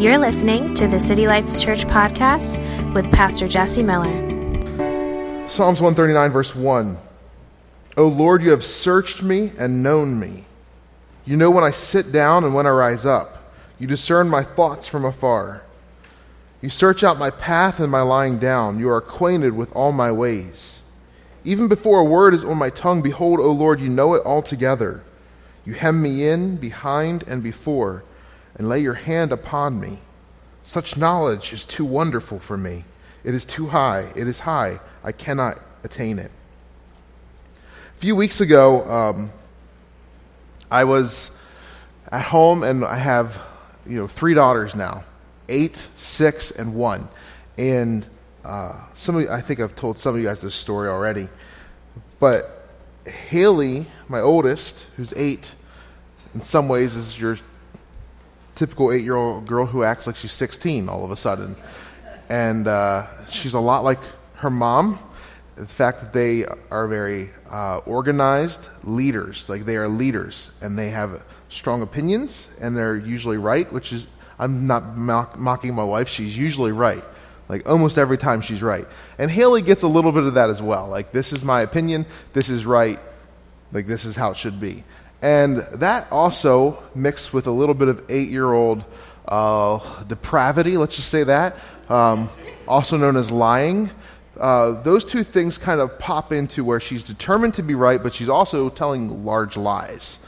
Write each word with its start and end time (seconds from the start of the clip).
You're 0.00 0.16
listening 0.16 0.74
to 0.76 0.88
the 0.88 0.98
City 0.98 1.26
Lights 1.26 1.62
Church 1.62 1.84
podcast 1.84 2.56
with 2.94 3.04
Pastor 3.12 3.46
Jesse 3.46 3.82
Miller. 3.82 4.08
Psalms 5.46 5.78
139, 5.82 6.30
verse 6.30 6.56
1. 6.56 6.96
O 7.98 8.08
Lord, 8.08 8.42
you 8.42 8.48
have 8.52 8.64
searched 8.64 9.22
me 9.22 9.52
and 9.58 9.82
known 9.82 10.18
me. 10.18 10.46
You 11.26 11.36
know 11.36 11.50
when 11.50 11.64
I 11.64 11.70
sit 11.70 12.12
down 12.12 12.44
and 12.44 12.54
when 12.54 12.66
I 12.66 12.70
rise 12.70 13.04
up. 13.04 13.52
You 13.78 13.86
discern 13.86 14.30
my 14.30 14.42
thoughts 14.42 14.86
from 14.86 15.04
afar. 15.04 15.64
You 16.62 16.70
search 16.70 17.04
out 17.04 17.18
my 17.18 17.28
path 17.28 17.78
and 17.78 17.92
my 17.92 18.00
lying 18.00 18.38
down. 18.38 18.78
You 18.78 18.88
are 18.88 18.96
acquainted 18.96 19.52
with 19.52 19.70
all 19.76 19.92
my 19.92 20.10
ways. 20.10 20.80
Even 21.44 21.68
before 21.68 22.00
a 22.00 22.04
word 22.04 22.32
is 22.32 22.42
on 22.42 22.56
my 22.56 22.70
tongue, 22.70 23.02
behold, 23.02 23.38
O 23.38 23.52
Lord, 23.52 23.80
you 23.80 23.90
know 23.90 24.14
it 24.14 24.24
altogether. 24.24 25.02
You 25.66 25.74
hem 25.74 26.00
me 26.00 26.26
in, 26.26 26.56
behind, 26.56 27.22
and 27.24 27.42
before, 27.42 28.02
and 28.56 28.68
lay 28.68 28.80
your 28.80 28.94
hand 28.94 29.32
upon 29.32 29.80
me. 29.80 29.98
Such 30.62 30.96
knowledge 30.96 31.52
is 31.52 31.64
too 31.64 31.84
wonderful 31.84 32.38
for 32.38 32.56
me. 32.56 32.84
It 33.24 33.34
is 33.34 33.44
too 33.44 33.68
high. 33.68 34.12
It 34.14 34.26
is 34.26 34.40
high. 34.40 34.80
I 35.02 35.12
cannot 35.12 35.58
attain 35.84 36.18
it. 36.18 36.30
A 37.96 37.98
few 37.98 38.16
weeks 38.16 38.40
ago, 38.40 38.88
um, 38.90 39.30
I 40.70 40.84
was 40.84 41.38
at 42.10 42.22
home, 42.22 42.62
and 42.62 42.84
I 42.84 42.96
have 42.96 43.40
you 43.86 43.98
know 43.98 44.06
three 44.06 44.34
daughters 44.34 44.74
now 44.74 45.04
eight, 45.48 45.76
six, 45.76 46.50
and 46.50 46.74
one. 46.74 47.08
And 47.58 48.06
uh, 48.44 48.80
some 48.94 49.16
of 49.16 49.22
you, 49.22 49.30
I 49.30 49.40
think 49.40 49.60
I've 49.60 49.74
told 49.74 49.98
some 49.98 50.14
of 50.14 50.20
you 50.20 50.26
guys 50.26 50.40
this 50.40 50.54
story 50.54 50.88
already. 50.88 51.28
But 52.20 52.68
Haley, 53.06 53.86
my 54.08 54.20
oldest, 54.20 54.86
who's 54.96 55.12
eight, 55.16 55.54
in 56.34 56.40
some 56.40 56.68
ways 56.68 56.94
is 56.94 57.20
your 57.20 57.36
typical 58.60 58.92
eight 58.92 59.02
year 59.02 59.16
old 59.16 59.46
girl 59.46 59.64
who 59.64 59.82
acts 59.82 60.06
like 60.06 60.16
she's 60.16 60.32
16 60.32 60.90
all 60.90 61.02
of 61.02 61.10
a 61.10 61.16
sudden. 61.16 61.56
And 62.28 62.68
uh, 62.68 63.06
she's 63.30 63.54
a 63.54 63.58
lot 63.58 63.84
like 63.84 64.00
her 64.34 64.50
mom. 64.50 64.98
The 65.56 65.66
fact 65.66 66.00
that 66.00 66.12
they 66.12 66.44
are 66.70 66.86
very 66.86 67.30
uh, 67.50 67.78
organized 67.78 68.68
leaders, 68.84 69.48
like 69.48 69.64
they 69.64 69.76
are 69.76 69.88
leaders, 69.88 70.50
and 70.60 70.78
they 70.78 70.90
have 70.90 71.22
strong 71.48 71.80
opinions, 71.80 72.50
and 72.60 72.76
they're 72.76 72.96
usually 72.96 73.38
right, 73.38 73.70
which 73.72 73.94
is 73.94 74.06
I'm 74.38 74.66
not 74.66 74.96
mock, 74.96 75.38
mocking 75.38 75.74
my 75.74 75.84
wife. 75.84 76.08
She's 76.08 76.36
usually 76.36 76.72
right. 76.72 77.04
Like 77.48 77.66
almost 77.68 77.96
every 77.96 78.18
time 78.18 78.42
she's 78.42 78.62
right. 78.62 78.86
And 79.18 79.30
Haley 79.30 79.62
gets 79.62 79.82
a 79.82 79.88
little 79.88 80.12
bit 80.12 80.24
of 80.24 80.34
that 80.34 80.50
as 80.50 80.60
well. 80.60 80.86
Like, 80.86 81.12
this 81.12 81.32
is 81.32 81.42
my 81.42 81.62
opinion. 81.62 82.04
This 82.34 82.50
is 82.50 82.66
right. 82.66 83.00
Like, 83.72 83.86
this 83.86 84.04
is 84.04 84.16
how 84.16 84.30
it 84.32 84.36
should 84.36 84.60
be. 84.60 84.84
And 85.22 85.58
that 85.72 86.10
also 86.10 86.82
mixed 86.94 87.34
with 87.34 87.46
a 87.46 87.50
little 87.50 87.74
bit 87.74 87.88
of 87.88 88.04
eight 88.08 88.30
year 88.30 88.52
old 88.52 88.84
uh, 89.28 90.04
depravity, 90.04 90.76
let's 90.76 90.96
just 90.96 91.08
say 91.08 91.24
that, 91.24 91.56
um, 91.88 92.28
also 92.66 92.96
known 92.96 93.16
as 93.16 93.30
lying. 93.30 93.90
Uh, 94.38 94.80
those 94.82 95.04
two 95.04 95.22
things 95.22 95.58
kind 95.58 95.80
of 95.80 95.98
pop 95.98 96.32
into 96.32 96.64
where 96.64 96.80
she's 96.80 97.02
determined 97.02 97.54
to 97.54 97.62
be 97.62 97.74
right, 97.74 98.02
but 98.02 98.14
she's 98.14 98.28
also 98.28 98.70
telling 98.70 99.24
large 99.24 99.56
lies. 99.56 100.18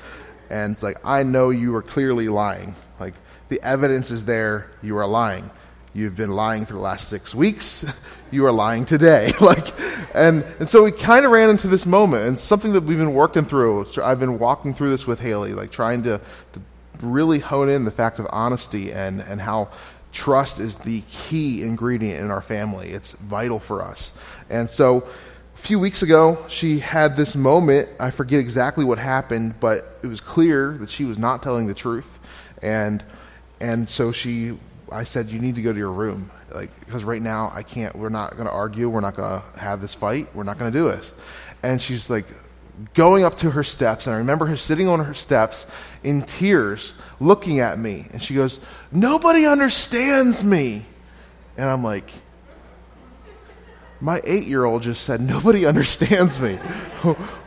And 0.50 0.72
it's 0.72 0.82
like, 0.82 0.98
I 1.04 1.22
know 1.22 1.48
you 1.48 1.74
are 1.74 1.82
clearly 1.82 2.28
lying. 2.28 2.74
Like, 3.00 3.14
the 3.48 3.60
evidence 3.62 4.10
is 4.10 4.26
there. 4.26 4.70
You 4.82 4.98
are 4.98 5.06
lying. 5.06 5.50
You've 5.94 6.16
been 6.16 6.30
lying 6.30 6.64
for 6.64 6.72
the 6.72 6.78
last 6.78 7.08
six 7.08 7.34
weeks. 7.34 7.84
you 8.30 8.46
are 8.46 8.52
lying 8.52 8.86
today. 8.86 9.32
like, 9.40 9.68
and, 10.14 10.42
and 10.58 10.68
so 10.68 10.84
we 10.84 10.92
kind 10.92 11.24
of 11.26 11.30
ran 11.30 11.50
into 11.50 11.68
this 11.68 11.84
moment 11.84 12.26
and 12.26 12.38
something 12.38 12.72
that 12.72 12.82
we've 12.82 12.98
been 12.98 13.12
working 13.12 13.44
through. 13.44 13.86
I've 14.02 14.18
been 14.18 14.38
walking 14.38 14.72
through 14.72 14.90
this 14.90 15.06
with 15.06 15.20
Haley, 15.20 15.52
like 15.52 15.70
trying 15.70 16.02
to, 16.04 16.20
to 16.52 16.62
really 17.02 17.40
hone 17.40 17.68
in 17.68 17.84
the 17.84 17.90
fact 17.90 18.18
of 18.18 18.26
honesty 18.30 18.90
and, 18.92 19.20
and 19.20 19.40
how 19.40 19.68
trust 20.12 20.60
is 20.60 20.78
the 20.78 21.02
key 21.10 21.62
ingredient 21.62 22.20
in 22.20 22.30
our 22.30 22.42
family. 22.42 22.90
It's 22.90 23.12
vital 23.12 23.58
for 23.58 23.82
us. 23.82 24.14
And 24.48 24.70
so 24.70 25.06
a 25.54 25.58
few 25.58 25.78
weeks 25.78 26.02
ago, 26.02 26.42
she 26.48 26.78
had 26.78 27.18
this 27.18 27.36
moment. 27.36 27.88
I 28.00 28.10
forget 28.10 28.40
exactly 28.40 28.84
what 28.84 28.98
happened, 28.98 29.60
but 29.60 29.98
it 30.02 30.06
was 30.06 30.22
clear 30.22 30.72
that 30.78 30.88
she 30.88 31.04
was 31.04 31.18
not 31.18 31.42
telling 31.42 31.66
the 31.66 31.74
truth. 31.74 32.18
And 32.62 33.04
and 33.62 33.88
so 33.88 34.10
she, 34.10 34.58
I 34.92 35.04
said, 35.04 35.30
you 35.30 35.40
need 35.40 35.56
to 35.56 35.62
go 35.62 35.72
to 35.72 35.78
your 35.78 35.92
room. 35.92 36.30
Like, 36.52 36.70
because 36.80 37.04
right 37.04 37.22
now 37.22 37.50
I 37.54 37.62
can't, 37.62 37.96
we're 37.96 38.08
not 38.08 38.32
going 38.32 38.46
to 38.46 38.52
argue. 38.52 38.88
We're 38.88 39.00
not 39.00 39.16
going 39.16 39.40
to 39.40 39.58
have 39.58 39.80
this 39.80 39.94
fight. 39.94 40.28
We're 40.34 40.44
not 40.44 40.58
going 40.58 40.72
to 40.72 40.78
do 40.78 40.84
this. 40.84 41.12
And 41.62 41.80
she's 41.80 42.10
like, 42.10 42.26
going 42.94 43.24
up 43.24 43.36
to 43.36 43.50
her 43.50 43.62
steps, 43.62 44.06
and 44.06 44.14
I 44.14 44.18
remember 44.18 44.46
her 44.46 44.56
sitting 44.56 44.88
on 44.88 45.04
her 45.04 45.14
steps 45.14 45.66
in 46.02 46.22
tears, 46.22 46.94
looking 47.20 47.60
at 47.60 47.78
me. 47.78 48.06
And 48.12 48.22
she 48.22 48.34
goes, 48.34 48.60
Nobody 48.90 49.46
understands 49.46 50.42
me. 50.42 50.84
And 51.56 51.68
I'm 51.68 51.84
like, 51.84 52.10
My 54.00 54.20
eight 54.24 54.44
year 54.44 54.64
old 54.64 54.82
just 54.82 55.04
said, 55.04 55.20
Nobody 55.20 55.66
understands 55.66 56.40
me. 56.40 56.56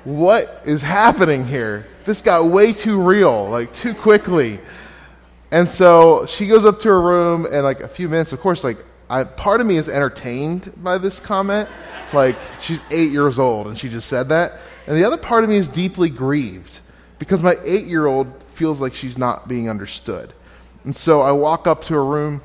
what 0.04 0.62
is 0.66 0.82
happening 0.82 1.46
here? 1.46 1.88
This 2.06 2.22
got 2.22 2.46
way 2.46 2.72
too 2.72 3.02
real, 3.02 3.50
like 3.50 3.74
too 3.74 3.94
quickly. 3.94 4.60
And 5.56 5.70
so 5.70 6.26
she 6.26 6.48
goes 6.48 6.66
up 6.66 6.82
to 6.82 6.90
her 6.90 7.02
room, 7.02 7.46
and 7.50 7.64
like 7.64 7.80
a 7.80 7.88
few 7.88 8.10
minutes, 8.10 8.34
of 8.34 8.42
course, 8.42 8.62
like 8.62 8.78
I, 9.10 9.24
part 9.24 9.62
of 9.62 9.68
me 9.68 9.78
is 9.78 9.88
entertained 9.88 10.74
by 10.76 10.98
this 10.98 11.22
comment. 11.22 11.70
Like 12.12 12.36
she's 12.60 12.84
eight 12.92 13.14
years 13.14 13.40
old, 13.40 13.68
and 13.68 13.80
she 13.80 13.88
just 13.88 14.10
said 14.10 14.28
that. 14.30 14.60
And 14.86 14.98
the 14.98 15.06
other 15.06 15.16
part 15.16 15.46
of 15.46 15.50
me 15.50 15.56
is 15.56 15.70
deeply 15.70 16.10
grieved 16.10 16.82
because 17.20 17.42
my 17.42 17.56
eight 17.64 17.86
year 17.86 18.06
old 18.06 18.44
feels 18.48 18.82
like 18.82 18.94
she's 18.94 19.18
not 19.18 19.48
being 19.48 19.70
understood. 19.70 20.34
And 20.84 20.94
so 20.94 21.22
I 21.22 21.32
walk 21.32 21.68
up 21.68 21.86
to 21.86 21.94
her 21.94 22.06
room. 22.06 22.42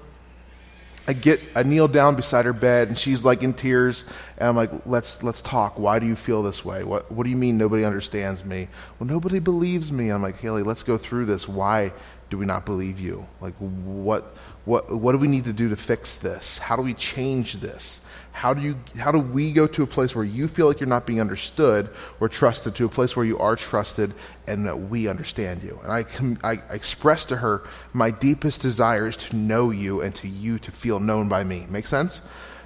I 1.09 1.13
get, 1.13 1.41
I 1.57 1.65
kneel 1.65 1.89
down 1.89 2.15
beside 2.15 2.45
her 2.45 2.53
bed, 2.53 2.87
and 2.87 2.97
she's 2.97 3.25
like 3.25 3.43
in 3.43 3.55
tears. 3.55 4.05
And 4.39 4.49
I'm 4.49 4.55
like, 4.55 4.71
"Let's 4.87 5.25
let's 5.25 5.43
talk. 5.43 5.81
Why 5.81 5.99
do 5.99 6.07
you 6.07 6.15
feel 6.15 6.45
this 6.45 6.65
way? 6.65 6.85
What 6.85 7.11
What 7.11 7.25
do 7.25 7.31
you 7.31 7.37
mean 7.37 7.59
nobody 7.59 7.85
understands 7.85 8.45
me? 8.45 8.69
Well, 9.01 9.09
nobody 9.09 9.41
believes 9.41 9.91
me." 9.91 10.11
I'm 10.11 10.23
like, 10.23 10.39
"Haley, 10.39 10.63
let's 10.63 10.85
go 10.85 10.97
through 10.97 11.25
this. 11.25 11.49
Why 11.49 11.93
do 12.31 12.39
we 12.39 12.47
not 12.47 12.65
believe 12.65 13.01
you? 13.01 13.27
Like, 13.41 13.55
what, 13.57 14.37
what, 14.65 14.91
what 14.91 15.13
do 15.13 15.19
we 15.19 15.29
need 15.29 15.45
to 15.45 15.53
do 15.53 15.69
to 15.69 15.77
fix 15.77 16.17
this? 16.17 16.59
How 16.59 16.77
do 16.77 16.83
we 16.83 16.95
change 16.95 17.55
this? 17.55 18.01
How 18.33 18.55
do, 18.55 18.63
you, 18.63 18.79
how 18.97 19.11
do 19.11 19.19
we 19.19 19.53
go 19.53 19.67
to 19.67 19.83
a 19.83 19.87
place 19.87 20.15
where 20.15 20.25
you 20.25 20.47
feel 20.47 20.69
like 20.69 20.79
you're 20.79 20.89
not 20.89 21.05
being 21.05 21.21
understood 21.21 21.91
or 22.21 22.29
trusted 22.29 22.77
to 22.77 22.85
a 22.85 22.89
place 22.89 23.17
where 23.17 23.27
you 23.27 23.37
are 23.41 23.57
trusted 23.57 24.15
and 24.47 24.65
that 24.67 24.83
we 24.83 25.09
understand 25.09 25.65
you? 25.65 25.81
And 25.83 25.93
I, 25.93 26.07
I, 26.49 26.63
I 26.71 26.75
express 26.75 27.25
to 27.27 27.37
her 27.37 27.65
my 27.93 28.13
deepest 28.13 28.61
desire 28.61 29.09
is 29.09 29.17
to 29.19 29.37
know 29.37 29.71
you 29.71 30.01
and 30.01 30.15
to 30.15 30.29
you 30.29 30.61
to 30.61 30.71
feel 30.71 31.01
known 31.01 31.29
by 31.29 31.43
me. 31.43 31.67
Make 31.69 31.89
sense? 31.89 32.23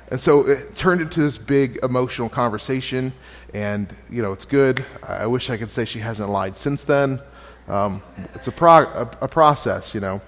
And 0.08 0.20
so 0.20 0.46
it 0.46 0.74
turned 0.74 1.00
into 1.00 1.20
this 1.20 1.38
big 1.38 1.78
emotional 1.82 2.28
conversation, 2.28 3.14
and 3.54 3.94
you 4.10 4.20
know 4.20 4.32
it's 4.32 4.44
good. 4.44 4.84
I 5.02 5.26
wish 5.26 5.48
I 5.48 5.56
could 5.56 5.70
say 5.70 5.86
she 5.86 6.00
hasn't 6.00 6.28
lied 6.28 6.58
since 6.58 6.84
then. 6.84 7.20
Um, 7.68 8.02
it's 8.34 8.46
a, 8.46 8.52
pro- 8.52 8.92
a, 8.92 9.10
a, 9.22 9.28
process, 9.28 9.94
you 9.94 10.00
know. 10.00 10.20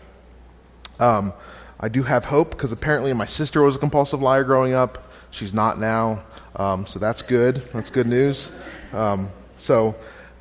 Um, 0.98 1.32
I 1.78 1.88
do 1.88 2.02
have 2.02 2.24
hope 2.24 2.50
because 2.50 2.72
apparently 2.72 3.12
my 3.12 3.26
sister 3.26 3.62
was 3.62 3.76
a 3.76 3.78
compulsive 3.78 4.22
liar 4.22 4.44
growing 4.44 4.72
up. 4.72 5.12
She's 5.30 5.52
not 5.52 5.78
now. 5.78 6.24
Um, 6.56 6.86
so 6.86 6.98
that's 6.98 7.20
good. 7.20 7.56
That's 7.74 7.90
good 7.90 8.06
news. 8.06 8.50
Um, 8.92 9.28
so, 9.54 9.94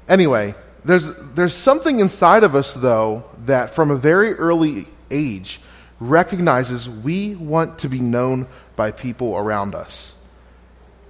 anyway, 0.07 0.55
there's, 0.85 1.13
there's 1.33 1.53
something 1.53 1.99
inside 1.99 2.43
of 2.43 2.55
us, 2.55 2.73
though, 2.73 3.29
that 3.45 3.73
from 3.73 3.91
a 3.91 3.95
very 3.95 4.33
early 4.33 4.87
age 5.11 5.59
recognizes 5.99 6.89
we 6.89 7.35
want 7.35 7.79
to 7.79 7.89
be 7.89 7.99
known 7.99 8.47
by 8.75 8.91
people 8.91 9.37
around 9.37 9.75
us. 9.75 10.15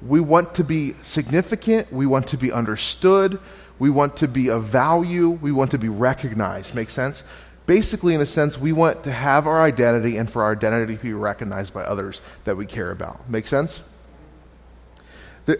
We 0.01 0.19
want 0.19 0.55
to 0.55 0.63
be 0.63 0.95
significant. 1.01 1.91
We 1.91 2.05
want 2.05 2.27
to 2.27 2.37
be 2.37 2.51
understood. 2.51 3.39
We 3.79 3.89
want 3.89 4.17
to 4.17 4.27
be 4.27 4.49
of 4.49 4.63
value. 4.63 5.29
We 5.29 5.51
want 5.51 5.71
to 5.71 5.77
be 5.77 5.89
recognized. 5.89 6.75
Make 6.75 6.89
sense? 6.89 7.23
Basically, 7.65 8.13
in 8.13 8.21
a 8.21 8.25
sense, 8.25 8.59
we 8.59 8.71
want 8.71 9.03
to 9.05 9.11
have 9.11 9.47
our 9.47 9.61
identity 9.61 10.17
and 10.17 10.29
for 10.29 10.43
our 10.43 10.51
identity 10.51 10.97
to 10.97 11.01
be 11.01 11.13
recognized 11.13 11.73
by 11.73 11.83
others 11.83 12.21
that 12.43 12.57
we 12.57 12.65
care 12.65 12.91
about. 12.91 13.29
Make 13.29 13.47
sense? 13.47 13.81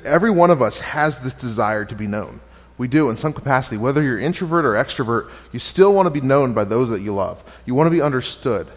Every 0.04 0.32
one 0.32 0.52
of 0.52 0.62
us 0.62 0.80
has 0.80 1.20
this 1.20 1.34
desire 1.34 1.86
to 1.86 1.96
be 1.96 2.08
known. 2.08 2.42
We 2.78 2.88
do 2.88 3.10
in 3.10 3.16
some 3.16 3.34
capacity. 3.34 3.78
Whether 3.78 4.04
you're 4.04 4.20
introvert 4.20 4.66
or 4.66 4.74
extrovert, 4.74 5.30
you 5.52 5.60
still 5.60 5.94
want 5.94 6.08
to 6.08 6.10
be 6.12 6.26
known 6.26 6.54
by 6.54 6.64
those 6.64 6.90
that 6.90 7.02
you 7.02 7.14
love. 7.14 7.44
You 7.66 7.74
want 7.74 7.88
to 7.88 7.92
be 7.92 8.02
understood. 8.02 8.68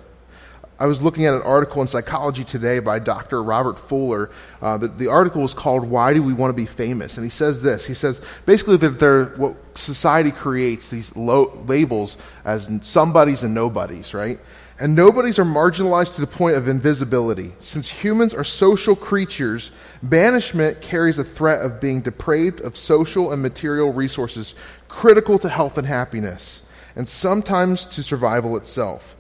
I 0.81 0.87
was 0.87 1.03
looking 1.03 1.27
at 1.27 1.35
an 1.35 1.43
article 1.43 1.83
in 1.83 1.89
Psychology 1.89 2.45
Today 2.45 2.79
by 2.79 3.01
Dr. 3.01 3.43
Robert 3.43 3.81
Fuller. 3.81 4.31
Uh, 4.63 4.79
the, 4.79 4.87
the, 4.87 5.09
article 5.09 5.43
was 5.43 5.53
called 5.53 5.85
Why 5.85 6.15
Do 6.15 6.23
We 6.23 6.33
Want 6.33 6.51
to 6.51 6.55
Be 6.55 6.67
Famous? 6.67 7.17
And 7.17 7.25
he 7.25 7.31
says 7.31 7.63
this. 7.63 7.85
He 7.85 7.95
says 7.95 8.25
basically 8.47 8.77
that 8.77 9.01
they're, 9.01 9.25
what 9.37 9.57
society 9.77 10.31
creates, 10.31 10.89
these 10.89 11.17
lo- 11.17 11.65
labels 11.67 12.17
as 12.45 12.71
somebodies 12.83 13.43
and 13.43 13.55
nobodies, 13.55 14.15
right? 14.15 14.39
And 14.79 14.95
nobodies 14.95 15.41
are 15.41 15.45
marginalized 15.45 16.15
to 16.15 16.21
the 16.21 16.29
point 16.29 16.55
of 16.55 16.69
invisibility. 16.69 17.55
Since 17.59 17.91
humans 17.91 18.33
are 18.33 18.45
social 18.45 18.95
creatures, 18.95 19.73
banishment 20.05 20.81
carries 20.81 21.19
a 21.19 21.25
threat 21.25 21.61
of 21.61 21.81
being 21.81 22.03
depraved 22.03 22.61
of 22.61 22.77
social 22.77 23.33
and 23.33 23.43
material 23.43 23.93
resources 23.93 24.55
critical 24.87 25.41
to 25.41 25.49
health 25.49 25.77
and 25.77 25.89
happiness, 25.89 26.63
and 26.95 27.09
sometimes 27.09 27.85
to 27.87 28.05
survival 28.05 28.57
itself. 28.57 29.17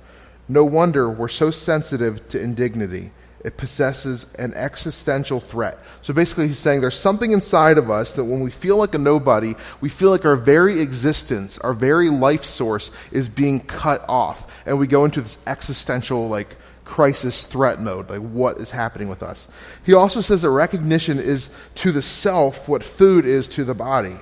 No 0.49 0.65
wonder 0.65 1.11
we're 1.11 1.29
so 1.29 1.51
sensitive 1.51 2.27
to 2.29 2.41
indignity. 2.41 3.13
It 3.45 3.57
possesses 3.57 4.33
an 4.35 4.53
existential 4.55 5.39
threat. 5.39 5.79
So 6.03 6.13
basically, 6.13 6.49
he's 6.49 6.59
saying 6.59 6.81
there's 6.81 6.99
something 6.99 7.31
inside 7.31 7.79
of 7.79 7.91
us 7.91 8.17
that 8.17 8.25
when 8.25 8.41
we 8.41 8.51
feel 8.51 8.77
like 8.77 8.95
a 8.95 8.99
nobody, 8.99 9.55
we 9.81 9.89
feel 9.89 10.11
like 10.11 10.25
our 10.25 10.37
very 10.37 10.81
existence, 10.81 11.59
our 11.59 11.73
very 11.73 12.11
life 12.11 12.45
source 12.45 12.91
is 13.13 13.29
being 13.29 13.61
cut 13.61 14.05
off. 14.09 14.51
And 14.67 14.79
we 14.79 14.87
go 14.87 15.05
into 15.05 15.21
this 15.21 15.39
existential, 15.47 16.29
like, 16.29 16.57
crisis 16.89 17.45
threat 17.45 17.79
mode, 17.81 18.09
like 18.09 18.21
what 18.21 18.57
is 18.57 18.71
happening 18.71 19.09
with 19.09 19.23
us. 19.23 19.47
He 19.85 19.93
also 19.93 20.23
says 20.23 20.41
that 20.41 20.51
recognition 20.51 21.19
is 21.19 21.51
to 21.77 21.93
the 21.93 22.01
self 22.01 22.67
what 22.67 22.83
food 22.83 23.27
is 23.27 23.47
to 23.49 23.65
the 23.65 23.75
body. 23.75 24.17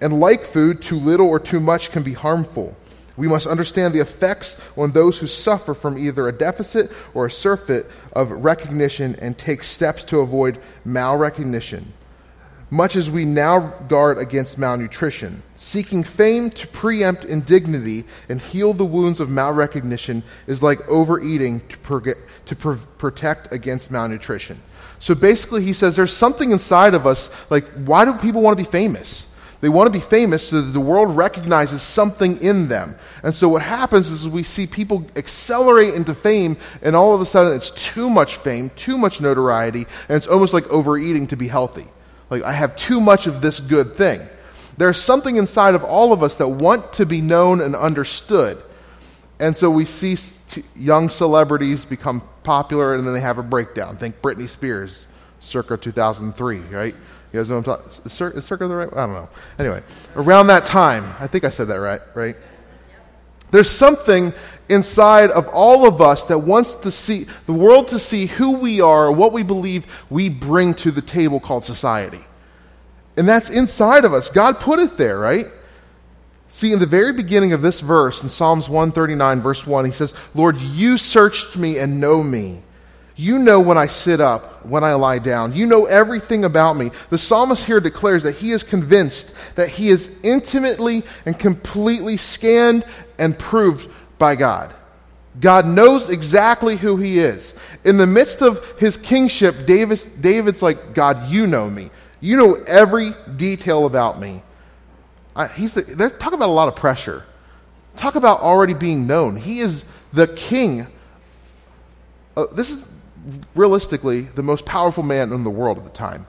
And 0.00 0.18
like 0.18 0.44
food, 0.44 0.82
too 0.82 0.98
little 0.98 1.28
or 1.28 1.38
too 1.38 1.60
much 1.60 1.92
can 1.92 2.02
be 2.02 2.12
harmful. 2.12 2.76
We 3.16 3.28
must 3.28 3.46
understand 3.46 3.94
the 3.94 4.00
effects 4.00 4.60
on 4.76 4.92
those 4.92 5.20
who 5.20 5.26
suffer 5.26 5.74
from 5.74 5.96
either 5.98 6.28
a 6.28 6.32
deficit 6.32 6.90
or 7.14 7.26
a 7.26 7.30
surfeit 7.30 7.86
of 8.12 8.30
recognition 8.30 9.16
and 9.20 9.38
take 9.38 9.62
steps 9.62 10.04
to 10.04 10.20
avoid 10.20 10.58
malrecognition 10.86 11.84
much 12.74 12.96
as 12.96 13.08
we 13.08 13.24
now 13.24 13.60
guard 13.86 14.18
against 14.18 14.58
malnutrition. 14.58 15.42
Seeking 15.54 16.02
fame 16.02 16.50
to 16.50 16.66
preempt 16.66 17.24
indignity 17.24 18.04
and 18.28 18.40
heal 18.40 18.72
the 18.72 18.84
wounds 18.84 19.20
of 19.20 19.28
malrecognition 19.28 20.24
is 20.48 20.60
like 20.60 20.86
overeating 20.88 21.60
to, 21.68 22.16
to 22.46 22.56
protect 22.98 23.52
against 23.52 23.92
malnutrition. 23.92 24.60
So 24.98 25.14
basically, 25.14 25.62
he 25.62 25.72
says 25.72 25.94
there's 25.94 26.16
something 26.16 26.50
inside 26.50 26.94
of 26.94 27.06
us, 27.06 27.30
like, 27.50 27.68
why 27.70 28.04
do 28.04 28.14
people 28.14 28.42
want 28.42 28.58
to 28.58 28.64
be 28.64 28.68
famous? 28.68 29.32
They 29.64 29.70
want 29.70 29.86
to 29.86 29.98
be 29.98 30.04
famous 30.04 30.48
so 30.48 30.60
that 30.60 30.72
the 30.72 30.78
world 30.78 31.16
recognizes 31.16 31.80
something 31.80 32.42
in 32.42 32.68
them. 32.68 32.96
And 33.22 33.34
so 33.34 33.48
what 33.48 33.62
happens 33.62 34.10
is 34.10 34.28
we 34.28 34.42
see 34.42 34.66
people 34.66 35.06
accelerate 35.16 35.94
into 35.94 36.12
fame, 36.12 36.58
and 36.82 36.94
all 36.94 37.14
of 37.14 37.22
a 37.22 37.24
sudden 37.24 37.54
it's 37.54 37.70
too 37.70 38.10
much 38.10 38.36
fame, 38.36 38.70
too 38.76 38.98
much 38.98 39.22
notoriety, 39.22 39.86
and 40.06 40.18
it's 40.18 40.26
almost 40.26 40.52
like 40.52 40.68
overeating 40.68 41.28
to 41.28 41.36
be 41.38 41.48
healthy. 41.48 41.86
Like, 42.28 42.42
I 42.42 42.52
have 42.52 42.76
too 42.76 43.00
much 43.00 43.26
of 43.26 43.40
this 43.40 43.58
good 43.58 43.94
thing. 43.94 44.20
There's 44.76 45.00
something 45.00 45.36
inside 45.36 45.74
of 45.74 45.82
all 45.82 46.12
of 46.12 46.22
us 46.22 46.36
that 46.36 46.48
want 46.48 46.92
to 46.94 47.06
be 47.06 47.22
known 47.22 47.62
and 47.62 47.74
understood. 47.74 48.62
And 49.40 49.56
so 49.56 49.70
we 49.70 49.86
see 49.86 50.16
young 50.76 51.08
celebrities 51.08 51.86
become 51.86 52.22
popular 52.42 52.94
and 52.94 53.06
then 53.06 53.14
they 53.14 53.20
have 53.20 53.38
a 53.38 53.42
breakdown. 53.42 53.96
Think 53.96 54.20
Britney 54.20 54.46
Spears, 54.46 55.06
circa 55.40 55.78
2003, 55.78 56.58
right? 56.58 56.94
You 57.34 57.40
guys 57.40 57.50
know 57.50 57.56
what 57.56 57.66
I'm 57.66 57.78
talking 57.78 58.10
cir- 58.10 58.30
is 58.30 58.44
circa 58.44 58.68
the 58.68 58.76
right? 58.76 58.88
I 58.92 59.06
don't 59.06 59.12
know. 59.12 59.28
Anyway, 59.58 59.82
around 60.14 60.46
that 60.46 60.64
time, 60.64 61.16
I 61.18 61.26
think 61.26 61.42
I 61.42 61.50
said 61.50 61.66
that 61.66 61.80
right, 61.80 62.00
right? 62.14 62.36
There's 63.50 63.68
something 63.68 64.32
inside 64.68 65.32
of 65.32 65.48
all 65.48 65.84
of 65.84 66.00
us 66.00 66.26
that 66.26 66.38
wants 66.38 66.76
to 66.76 66.92
see 66.92 67.26
the 67.46 67.52
world 67.52 67.88
to 67.88 67.98
see 67.98 68.26
who 68.26 68.52
we 68.52 68.80
are, 68.80 69.10
what 69.10 69.32
we 69.32 69.42
believe 69.42 70.06
we 70.08 70.28
bring 70.28 70.74
to 70.74 70.92
the 70.92 71.02
table 71.02 71.40
called 71.40 71.64
society. 71.64 72.24
And 73.16 73.28
that's 73.28 73.50
inside 73.50 74.04
of 74.04 74.14
us. 74.14 74.30
God 74.30 74.60
put 74.60 74.78
it 74.78 74.96
there, 74.96 75.18
right? 75.18 75.48
See, 76.46 76.72
in 76.72 76.78
the 76.78 76.86
very 76.86 77.12
beginning 77.12 77.52
of 77.52 77.62
this 77.62 77.80
verse, 77.80 78.22
in 78.22 78.28
Psalms 78.28 78.68
139, 78.68 79.42
verse 79.42 79.66
1, 79.66 79.84
he 79.86 79.90
says, 79.90 80.14
Lord, 80.36 80.60
you 80.60 80.98
searched 80.98 81.56
me 81.56 81.78
and 81.78 82.00
know 82.00 82.22
me. 82.22 82.62
You 83.16 83.38
know 83.38 83.60
when 83.60 83.78
I 83.78 83.86
sit 83.86 84.20
up, 84.20 84.66
when 84.66 84.82
I 84.82 84.94
lie 84.94 85.20
down. 85.20 85.52
You 85.52 85.66
know 85.66 85.86
everything 85.86 86.44
about 86.44 86.74
me. 86.74 86.90
The 87.10 87.18
psalmist 87.18 87.64
here 87.64 87.78
declares 87.78 88.24
that 88.24 88.36
he 88.36 88.50
is 88.50 88.64
convinced 88.64 89.34
that 89.54 89.68
he 89.68 89.88
is 89.90 90.18
intimately 90.24 91.04
and 91.24 91.38
completely 91.38 92.16
scanned 92.16 92.84
and 93.18 93.38
proved 93.38 93.88
by 94.18 94.34
God. 94.34 94.74
God 95.40 95.66
knows 95.66 96.08
exactly 96.08 96.76
who 96.76 96.96
he 96.96 97.18
is. 97.18 97.54
In 97.84 97.96
the 97.96 98.06
midst 98.06 98.42
of 98.42 98.64
his 98.78 98.96
kingship, 98.96 99.66
Davis, 99.66 100.06
David's 100.06 100.62
like, 100.62 100.94
God, 100.94 101.28
you 101.28 101.46
know 101.46 101.68
me. 101.68 101.90
You 102.20 102.36
know 102.36 102.54
every 102.54 103.14
detail 103.36 103.86
about 103.86 104.18
me. 104.18 104.42
I, 105.36 105.48
he's 105.48 105.74
the, 105.74 105.82
they're 105.82 106.10
talking 106.10 106.38
about 106.38 106.48
a 106.48 106.52
lot 106.52 106.68
of 106.68 106.76
pressure. 106.76 107.24
Talk 107.96 108.14
about 108.14 108.40
already 108.40 108.74
being 108.74 109.06
known. 109.06 109.36
He 109.36 109.60
is 109.60 109.84
the 110.12 110.26
king. 110.26 110.86
Uh, 112.36 112.46
this 112.46 112.70
is 112.70 112.92
realistically 113.54 114.22
the 114.22 114.42
most 114.42 114.66
powerful 114.66 115.02
man 115.02 115.32
in 115.32 115.44
the 115.44 115.50
world 115.50 115.78
at 115.78 115.84
the 115.84 115.90
time. 115.90 116.26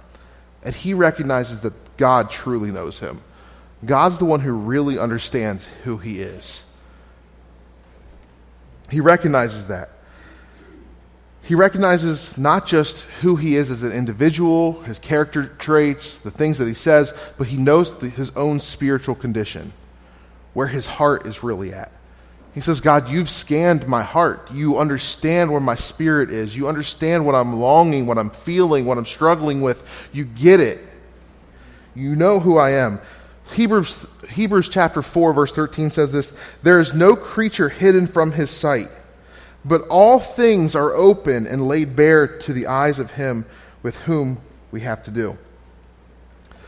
And 0.64 0.74
he 0.74 0.94
recognizes 0.94 1.62
that 1.62 1.74
God 1.98 2.30
truly 2.30 2.72
knows 2.72 3.00
him. 3.00 3.22
God's 3.86 4.18
the 4.18 4.26
one 4.26 4.40
who 4.40 4.54
really 4.54 4.98
understands 4.98 5.68
who 5.84 5.98
he 5.98 6.22
is. 6.22 6.66
He 8.90 9.00
recognizes 9.00 9.68
that. 9.68 9.90
He 11.44 11.54
recognizes 11.54 12.38
not 12.40 12.66
just 12.66 13.04
who 13.22 13.36
he 13.36 13.56
is 13.56 13.70
as 13.70 13.84
an 13.84 13.92
individual, 13.92 14.82
his 14.82 14.98
character 14.98 15.46
traits, 15.46 16.18
the 16.18 16.32
things 16.32 16.58
that 16.58 16.68
he 16.68 16.74
says, 16.74 17.14
but 17.38 17.48
he 17.48 17.58
knows 17.58 17.96
the, 17.98 18.10
his 18.10 18.32
own 18.32 18.60
spiritual 18.60 19.14
condition, 19.14 19.72
where 20.54 20.68
his 20.68 20.88
heart 20.88 21.28
is 21.28 21.44
really 21.44 21.72
at. 21.72 21.92
He 22.56 22.62
says, 22.62 22.80
God, 22.80 23.10
you've 23.10 23.30
scanned 23.30 23.86
my 23.86 24.02
heart. 24.02 24.50
You 24.50 24.80
understand 24.80 25.52
where 25.52 25.60
my 25.60 25.76
spirit 25.76 26.32
is. 26.32 26.56
You 26.56 26.70
understand 26.70 27.26
what 27.26 27.36
I'm 27.36 27.60
longing, 27.60 28.06
what 28.06 28.18
I'm 28.18 28.30
feeling, 28.30 28.86
what 28.86 28.98
I'm 28.98 29.06
struggling 29.06 29.60
with. 29.60 30.10
You 30.14 30.24
get 30.24 30.62
it. 30.62 30.80
You 31.96 32.16
know 32.16 32.40
who 32.40 32.56
I 32.56 32.72
am. 32.72 33.02
Hebrews, 33.54 34.08
Hebrews 34.30 34.70
chapter 34.70 35.02
4, 35.02 35.34
verse 35.34 35.52
13 35.52 35.90
says 35.90 36.14
this 36.14 36.34
There 36.64 36.80
is 36.80 36.94
no 36.94 37.18
creature 37.18 37.68
hidden 37.68 38.08
from 38.08 38.32
his 38.32 38.50
sight, 38.50 38.88
but 39.66 39.82
all 39.90 40.22
things 40.22 40.76
are 40.76 40.94
open 40.94 41.46
and 41.48 41.68
laid 41.68 41.94
bare 41.94 42.26
to 42.26 42.54
the 42.54 42.68
eyes 42.68 43.00
of 43.00 43.12
him 43.12 43.46
with 43.84 44.00
whom 44.04 44.40
we 44.72 44.80
have 44.80 45.04
to 45.04 45.12
do. 45.12 45.38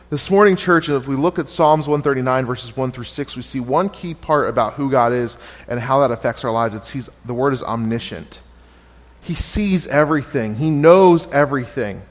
This 0.09 0.31
morning, 0.31 0.56
church, 0.56 0.88
if 0.88 1.06
we 1.06 1.18
look 1.18 1.38
at 1.38 1.50
Psalms 1.50 1.86
139, 1.86 2.45
verses 2.45 2.77
1 2.77 2.94
through 2.94 3.04
6, 3.04 3.36
we 3.36 3.42
see 3.42 3.59
one 3.59 3.89
key 3.89 4.13
part 4.13 4.48
about 4.48 4.75
who 4.75 4.89
God 4.89 5.12
is 5.12 5.38
and 5.68 5.81
how 5.81 6.00
that 6.00 6.12
affects 6.12 6.45
our 6.45 6.51
lives. 6.51 6.75
It 6.75 6.86
sees, 6.86 7.09
the 7.25 7.33
word 7.33 7.51
is 7.51 7.62
omniscient. 7.62 8.39
He 9.19 9.33
sees 9.33 9.86
everything, 9.86 10.56
He 10.56 10.69
knows 10.69 11.30
everything. 11.33 12.04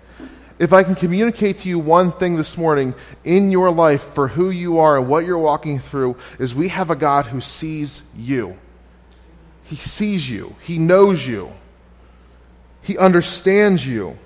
If 0.59 0.75
I 0.75 0.83
can 0.83 0.95
communicate 0.95 1.59
to 1.59 1.71
you 1.71 1.79
one 1.79 2.13
thing 2.13 2.37
this 2.37 2.59
morning 2.59 2.95
in 3.25 3.51
your 3.51 3.71
life 3.71 4.03
for 4.03 4.29
who 4.29 4.51
you 4.51 4.79
are 4.79 4.99
and 4.99 5.09
what 5.09 5.25
you're 5.25 5.39
walking 5.39 5.79
through, 5.79 6.17
is 6.39 6.55
we 6.55 6.69
have 6.69 6.91
a 6.91 6.97
God 6.97 7.25
who 7.25 7.41
sees 7.41 8.03
you. 8.15 8.59
He 9.65 9.77
sees 9.77 10.29
you, 10.29 10.55
He 10.61 10.77
knows 10.77 11.27
you, 11.27 11.51
He 12.83 12.99
understands 12.99 13.87
you. 13.87 14.19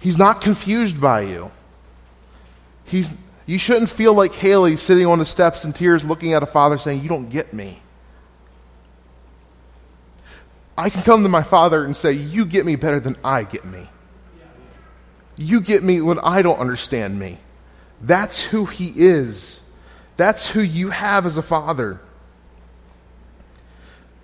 He's 0.00 0.18
not 0.18 0.42
confused 0.42 1.00
by 1.00 1.22
you. 1.22 1.50
He's, 2.90 3.14
you 3.46 3.56
shouldn't 3.56 3.88
feel 3.88 4.14
like 4.14 4.34
Haley 4.34 4.74
sitting 4.74 5.06
on 5.06 5.20
the 5.20 5.24
steps 5.24 5.64
in 5.64 5.72
tears 5.72 6.02
looking 6.02 6.32
at 6.32 6.42
a 6.42 6.46
father 6.46 6.76
saying, 6.76 7.02
You 7.02 7.08
don't 7.08 7.30
get 7.30 7.54
me. 7.54 7.80
I 10.76 10.90
can 10.90 11.02
come 11.02 11.22
to 11.22 11.28
my 11.28 11.44
father 11.44 11.84
and 11.84 11.96
say, 11.96 12.12
You 12.12 12.44
get 12.44 12.66
me 12.66 12.74
better 12.74 12.98
than 12.98 13.16
I 13.22 13.44
get 13.44 13.64
me. 13.64 13.86
You 15.36 15.60
get 15.60 15.84
me 15.84 16.00
when 16.00 16.18
I 16.18 16.42
don't 16.42 16.58
understand 16.58 17.16
me. 17.16 17.38
That's 18.00 18.42
who 18.42 18.64
He 18.64 18.92
is. 18.96 19.62
That's 20.16 20.50
who 20.50 20.60
you 20.60 20.90
have 20.90 21.26
as 21.26 21.36
a 21.36 21.42
father. 21.42 22.00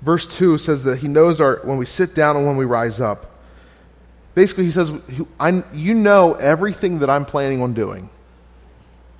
Verse 0.03 0.27
2 0.27 0.59
says 0.59 0.83
that 0.83 0.99
He 0.99 1.07
knows 1.07 1.41
our, 1.41 1.61
when 1.63 1.77
we 1.77 1.87
sit 1.87 2.17
down 2.17 2.37
and 2.37 2.45
when 2.45 2.57
we 2.57 2.65
rise 2.65 3.01
up. 3.01 3.31
Basically, 4.35 4.65
He 4.65 4.73
says, 4.73 4.91
You 5.73 5.95
know 5.95 6.35
everything 6.35 6.99
that 6.99 7.09
I'm 7.09 7.25
planning 7.25 7.63
on 7.63 7.73
doing. 7.73 8.11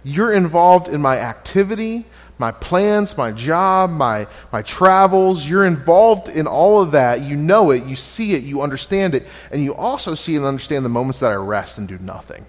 You're 0.07 0.33
involved 0.33 0.89
in 0.89 1.03
my 1.03 1.19
activity, 1.19 2.05
my 2.39 2.53
plans, 2.53 3.17
my 3.17 3.33
job, 3.33 3.91
my, 3.91 4.29
my 4.53 4.63
travels. 4.63 5.51
You're 5.51 5.65
involved 5.65 6.29
in 6.29 6.47
all 6.47 6.81
of 6.81 6.93
that. 6.93 7.23
You 7.23 7.35
know 7.35 7.73
it, 7.73 7.85
you 7.87 7.97
see 7.97 8.35
it, 8.35 8.45
you 8.45 8.63
understand 8.63 9.17
it, 9.17 9.27
and 9.51 9.65
you 9.65 9.75
also 9.75 10.15
see 10.15 10.37
and 10.37 10.45
understand 10.45 10.85
the 10.85 10.91
moments 10.91 11.19
that 11.19 11.33
I 11.33 11.35
rest 11.35 11.79
and 11.79 11.89
do 11.89 11.99
nothing. 11.99 12.47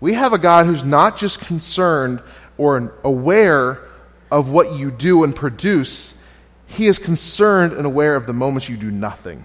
We 0.00 0.14
have 0.14 0.32
a 0.32 0.38
God 0.38 0.64
who's 0.64 0.82
not 0.82 1.18
just 1.18 1.42
concerned 1.42 2.22
or 2.56 2.94
aware 3.04 3.80
of 4.30 4.50
what 4.50 4.72
you 4.78 4.90
do 4.90 5.24
and 5.24 5.36
produce, 5.36 6.18
He 6.66 6.86
is 6.86 6.98
concerned 6.98 7.74
and 7.74 7.84
aware 7.84 8.16
of 8.16 8.26
the 8.26 8.32
moments 8.32 8.70
you 8.70 8.78
do 8.78 8.90
nothing, 8.90 9.44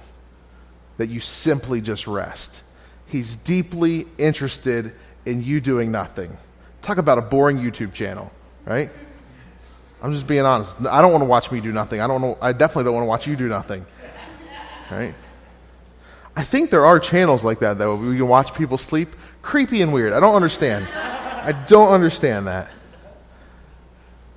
that 0.96 1.10
you 1.10 1.20
simply 1.20 1.82
just 1.82 2.08
rest. 2.08 2.64
He's 3.06 3.36
deeply 3.36 4.08
interested 4.18 4.94
in 5.26 5.44
you 5.44 5.60
doing 5.60 5.92
nothing. 5.92 6.38
Talk 6.82 6.98
about 6.98 7.18
a 7.18 7.22
boring 7.22 7.58
YouTube 7.58 7.94
channel 7.94 8.32
right? 8.70 8.90
I'm 10.02 10.14
just 10.14 10.28
being 10.28 10.46
honest. 10.46 10.86
I 10.86 11.02
don't 11.02 11.12
want 11.12 11.24
to 11.24 11.28
watch 11.28 11.52
me 11.52 11.60
do 11.60 11.74
nothing. 11.74 12.00
I 12.00 12.08
don't 12.08 12.22
know. 12.22 12.38
I 12.42 12.54
definitely 12.54 12.86
don't 12.86 12.94
want 12.94 13.04
to 13.04 13.10
watch 13.10 13.28
you 13.28 13.36
do 13.36 13.50
nothing, 13.50 13.86
right? 14.90 15.14
I 16.36 16.44
think 16.44 16.70
there 16.70 16.86
are 16.86 17.00
channels 17.00 17.44
like 17.44 17.60
that 17.60 17.78
though. 17.78 17.96
We 17.96 18.16
can 18.16 18.28
watch 18.28 18.54
people 18.54 18.78
sleep. 18.78 19.10
Creepy 19.42 19.82
and 19.82 19.92
weird. 19.92 20.14
I 20.14 20.22
don't 20.22 20.36
understand. 20.36 20.88
I 20.94 21.52
don't 21.68 21.92
understand 21.92 22.48
that. 22.48 22.70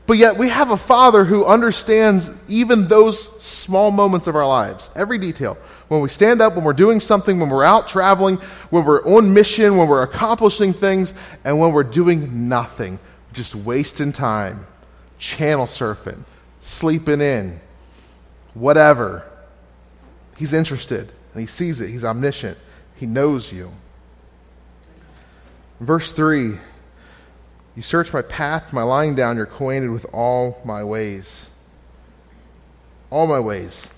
But 0.06 0.14
yet 0.14 0.37
we 0.37 0.49
have 0.49 0.71
a 0.71 0.76
Father 0.76 1.25
who 1.25 1.44
understands 1.44 2.30
even 2.49 2.88
those 2.88 3.40
small 3.42 3.90
moments 3.90 4.26
of 4.26 4.35
our 4.35 4.47
lives, 4.47 4.90
every 4.97 5.18
detail. 5.18 5.56
When 5.88 6.00
we 6.00 6.09
stand 6.09 6.40
up, 6.40 6.56
when 6.56 6.64
we're 6.64 6.73
doing 6.73 6.99
something, 6.99 7.38
when 7.38 7.50
we're 7.50 7.64
out 7.64 7.87
traveling, 7.87 8.37
when 8.71 8.85
we're 8.85 9.04
on 9.04 9.32
mission, 9.32 9.76
when 9.76 9.88
we're 9.88 10.02
accomplishing 10.02 10.73
things, 10.73 11.14
and 11.44 11.59
when 11.59 11.73
we're 11.73 11.85
doing 11.85 12.49
nothing, 12.49 12.99
just 13.32 13.54
wasting 13.54 14.11
time, 14.11 14.66
channel 15.18 15.66
surfing, 15.66 16.25
sleeping 16.61 17.21
in, 17.21 17.61
whatever. 18.54 19.25
He's 20.37 20.52
interested, 20.52 21.12
and 21.32 21.40
he 21.40 21.47
sees 21.47 21.80
it. 21.80 21.90
He's 21.90 22.04
omniscient. 22.04 22.59
He 22.97 23.06
knows 23.06 23.52
you. 23.52 23.73
Verse 25.78 26.11
3 26.11 26.59
You 27.75 27.83
search 27.83 28.12
my 28.12 28.23
path, 28.23 28.73
my 28.73 28.83
lying 28.83 29.14
down, 29.14 29.37
you're 29.37 29.47
acquainted 29.47 29.91
with 29.91 30.07
all 30.12 30.61
my 30.64 30.85
ways. 30.85 31.49
All 33.11 33.26
my 33.26 33.41
ways. 33.41 33.93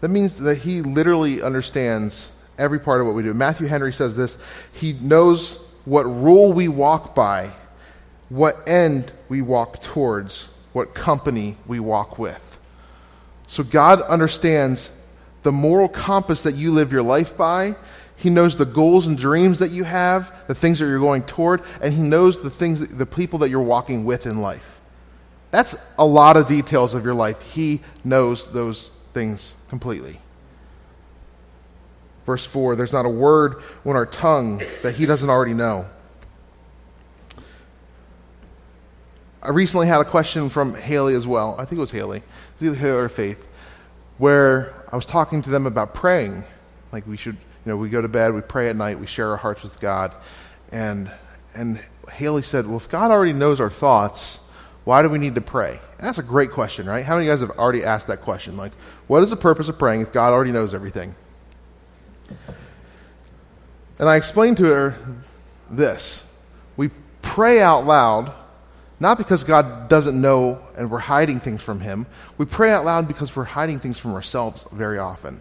That 0.00 0.08
means 0.08 0.38
that 0.38 0.58
he 0.58 0.82
literally 0.82 1.42
understands 1.42 2.30
every 2.58 2.78
part 2.78 3.00
of 3.00 3.06
what 3.06 3.16
we 3.16 3.22
do. 3.22 3.34
Matthew 3.34 3.66
Henry 3.66 3.92
says 3.92 4.16
this 4.16 4.38
He 4.72 4.92
knows 4.92 5.56
what 5.84 6.04
rule 6.04 6.52
we 6.52 6.68
walk 6.68 7.14
by, 7.14 7.50
what 8.28 8.56
end 8.68 9.12
we 9.28 9.42
walk 9.42 9.82
towards, 9.82 10.48
what 10.72 10.94
company 10.94 11.56
we 11.66 11.80
walk 11.80 12.18
with. 12.18 12.58
So 13.46 13.62
God 13.62 14.02
understands 14.02 14.90
the 15.42 15.52
moral 15.52 15.88
compass 15.88 16.42
that 16.44 16.54
you 16.54 16.72
live 16.72 16.92
your 16.92 17.02
life 17.02 17.36
by. 17.36 17.76
He 18.16 18.30
knows 18.30 18.56
the 18.56 18.64
goals 18.64 19.06
and 19.06 19.18
dreams 19.18 19.58
that 19.58 19.70
you 19.70 19.84
have, 19.84 20.32
the 20.46 20.54
things 20.54 20.78
that 20.78 20.86
you're 20.86 20.98
going 20.98 21.24
toward, 21.24 21.62
and 21.80 21.92
He 21.92 22.00
knows 22.00 22.40
the 22.40 22.50
things, 22.50 22.80
that, 22.80 22.96
the 22.96 23.06
people 23.06 23.40
that 23.40 23.50
you're 23.50 23.62
walking 23.62 24.04
with 24.04 24.26
in 24.26 24.40
life. 24.40 24.80
That's 25.50 25.76
a 25.98 26.06
lot 26.06 26.36
of 26.36 26.46
details 26.46 26.94
of 26.94 27.04
your 27.04 27.14
life. 27.14 27.52
He 27.52 27.80
knows 28.04 28.48
those 28.48 28.90
things 29.12 29.54
completely. 29.68 30.20
Verse 32.26 32.44
4 32.44 32.76
There's 32.76 32.92
not 32.92 33.06
a 33.06 33.10
word 33.10 33.62
on 33.84 33.96
our 33.96 34.06
tongue 34.06 34.62
that 34.82 34.94
He 34.94 35.06
doesn't 35.06 35.28
already 35.28 35.54
know. 35.54 35.86
I 39.44 39.50
recently 39.50 39.86
had 39.86 40.00
a 40.00 40.06
question 40.06 40.48
from 40.48 40.74
Haley 40.74 41.14
as 41.14 41.26
well. 41.26 41.54
I 41.58 41.66
think 41.66 41.72
it 41.72 41.80
was 41.80 41.90
Haley. 41.90 42.22
It 42.60 42.70
was 42.70 42.78
Haley 42.78 42.98
or 42.98 43.08
Faith, 43.10 43.46
where 44.16 44.72
I 44.90 44.96
was 44.96 45.04
talking 45.04 45.42
to 45.42 45.50
them 45.50 45.66
about 45.66 45.92
praying. 45.92 46.44
Like 46.92 47.06
we 47.06 47.18
should, 47.18 47.36
you 47.64 47.72
know, 47.72 47.76
we 47.76 47.88
go 47.88 48.00
to 48.00 48.08
bed, 48.08 48.34
we 48.34 48.40
pray 48.40 48.68
at 48.68 48.76
night, 48.76 48.98
we 48.98 49.06
share 49.06 49.30
our 49.30 49.36
hearts 49.36 49.62
with 49.62 49.80
God. 49.80 50.14
And, 50.70 51.10
and 51.54 51.80
Haley 52.10 52.42
said, 52.42 52.66
Well, 52.66 52.76
if 52.76 52.88
God 52.88 53.10
already 53.10 53.32
knows 53.32 53.60
our 53.60 53.70
thoughts, 53.70 54.40
why 54.84 55.02
do 55.02 55.08
we 55.08 55.18
need 55.18 55.34
to 55.36 55.40
pray? 55.40 55.80
And 55.98 56.06
that's 56.06 56.18
a 56.18 56.22
great 56.22 56.50
question, 56.50 56.86
right? 56.86 57.04
How 57.04 57.14
many 57.14 57.26
of 57.26 57.28
you 57.28 57.32
guys 57.32 57.40
have 57.48 57.58
already 57.58 57.84
asked 57.84 58.08
that 58.08 58.20
question? 58.20 58.56
Like, 58.56 58.72
what 59.06 59.22
is 59.22 59.30
the 59.30 59.36
purpose 59.36 59.68
of 59.68 59.78
praying 59.78 60.02
if 60.02 60.12
God 60.12 60.32
already 60.32 60.52
knows 60.52 60.74
everything? 60.74 61.14
And 63.98 64.08
I 64.08 64.16
explained 64.16 64.58
to 64.58 64.64
her 64.64 64.94
this 65.70 66.28
we 66.76 66.90
pray 67.22 67.60
out 67.60 67.86
loud 67.86 68.32
not 69.00 69.18
because 69.18 69.44
God 69.44 69.88
doesn't 69.88 70.18
know 70.18 70.60
and 70.76 70.90
we're 70.90 70.98
hiding 70.98 71.40
things 71.40 71.62
from 71.62 71.80
Him. 71.80 72.06
We 72.38 72.46
pray 72.46 72.70
out 72.70 72.84
loud 72.84 73.08
because 73.08 73.34
we're 73.34 73.44
hiding 73.44 73.80
things 73.80 73.98
from 73.98 74.14
ourselves 74.14 74.64
very 74.72 74.98
often. 74.98 75.40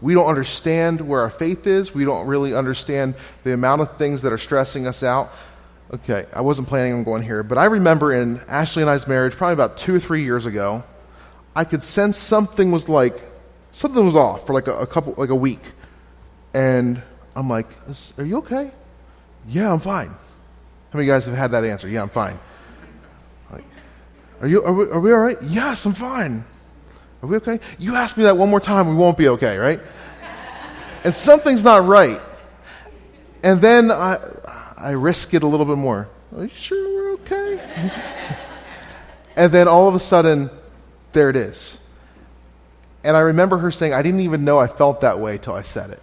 We 0.00 0.14
don't 0.14 0.28
understand 0.28 1.00
where 1.00 1.20
our 1.22 1.30
faith 1.30 1.66
is. 1.66 1.94
We 1.94 2.04
don't 2.04 2.26
really 2.26 2.54
understand 2.54 3.14
the 3.44 3.54
amount 3.54 3.80
of 3.80 3.96
things 3.96 4.22
that 4.22 4.32
are 4.32 4.38
stressing 4.38 4.86
us 4.86 5.02
out. 5.02 5.32
Okay, 5.92 6.26
I 6.34 6.40
wasn't 6.40 6.68
planning 6.68 6.94
on 6.94 7.04
going 7.04 7.22
here, 7.22 7.42
but 7.42 7.58
I 7.58 7.66
remember 7.66 8.12
in 8.12 8.40
Ashley 8.48 8.82
and 8.82 8.90
I's 8.90 9.06
marriage, 9.06 9.34
probably 9.34 9.54
about 9.54 9.76
two 9.76 9.94
or 9.94 10.00
three 10.00 10.24
years 10.24 10.44
ago, 10.44 10.82
I 11.54 11.64
could 11.64 11.82
sense 11.82 12.16
something 12.16 12.72
was 12.72 12.88
like, 12.88 13.22
something 13.72 14.04
was 14.04 14.16
off 14.16 14.46
for 14.46 14.52
like 14.52 14.66
a, 14.66 14.76
a 14.78 14.86
couple, 14.86 15.14
like 15.16 15.30
a 15.30 15.34
week. 15.34 15.62
And 16.52 17.02
I'm 17.36 17.48
like, 17.48 17.66
Are 18.18 18.24
you 18.24 18.38
okay? 18.38 18.72
Yeah, 19.48 19.72
I'm 19.72 19.80
fine. 19.80 20.08
How 20.08 20.98
many 20.98 21.04
of 21.04 21.06
you 21.06 21.12
guys 21.12 21.26
have 21.26 21.36
had 21.36 21.52
that 21.52 21.64
answer? 21.64 21.88
Yeah, 21.88 22.02
I'm 22.02 22.08
fine. 22.08 22.38
Like, 23.52 23.64
are 24.40 24.48
you? 24.48 24.62
Are 24.64 24.72
we, 24.72 24.84
are 24.86 25.00
we 25.00 25.12
all 25.12 25.18
right? 25.18 25.36
Yes, 25.42 25.86
I'm 25.86 25.92
fine. 25.92 26.44
Are 27.26 27.28
we 27.28 27.36
okay? 27.38 27.58
You 27.80 27.96
ask 27.96 28.16
me 28.16 28.22
that 28.22 28.36
one 28.36 28.48
more 28.48 28.60
time, 28.60 28.88
we 28.88 28.94
won't 28.94 29.18
be 29.18 29.26
okay, 29.30 29.58
right? 29.58 29.80
and 31.02 31.12
something's 31.12 31.64
not 31.64 31.84
right. 31.84 32.20
And 33.42 33.60
then 33.60 33.90
I, 33.90 34.20
I 34.76 34.90
risk 34.92 35.34
it 35.34 35.42
a 35.42 35.46
little 35.48 35.66
bit 35.66 35.76
more. 35.76 36.08
Are 36.36 36.44
you 36.44 36.48
sure 36.48 36.94
we're 36.94 37.12
okay? 37.14 37.90
and 39.36 39.50
then 39.50 39.66
all 39.66 39.88
of 39.88 39.96
a 39.96 39.98
sudden, 39.98 40.50
there 41.10 41.28
it 41.28 41.34
is. 41.34 41.80
And 43.02 43.16
I 43.16 43.20
remember 43.20 43.58
her 43.58 43.72
saying, 43.72 43.92
I 43.92 44.02
didn't 44.02 44.20
even 44.20 44.44
know 44.44 44.60
I 44.60 44.68
felt 44.68 45.00
that 45.00 45.18
way 45.18 45.36
till 45.36 45.54
I 45.54 45.62
said 45.62 45.90
it, 45.90 46.02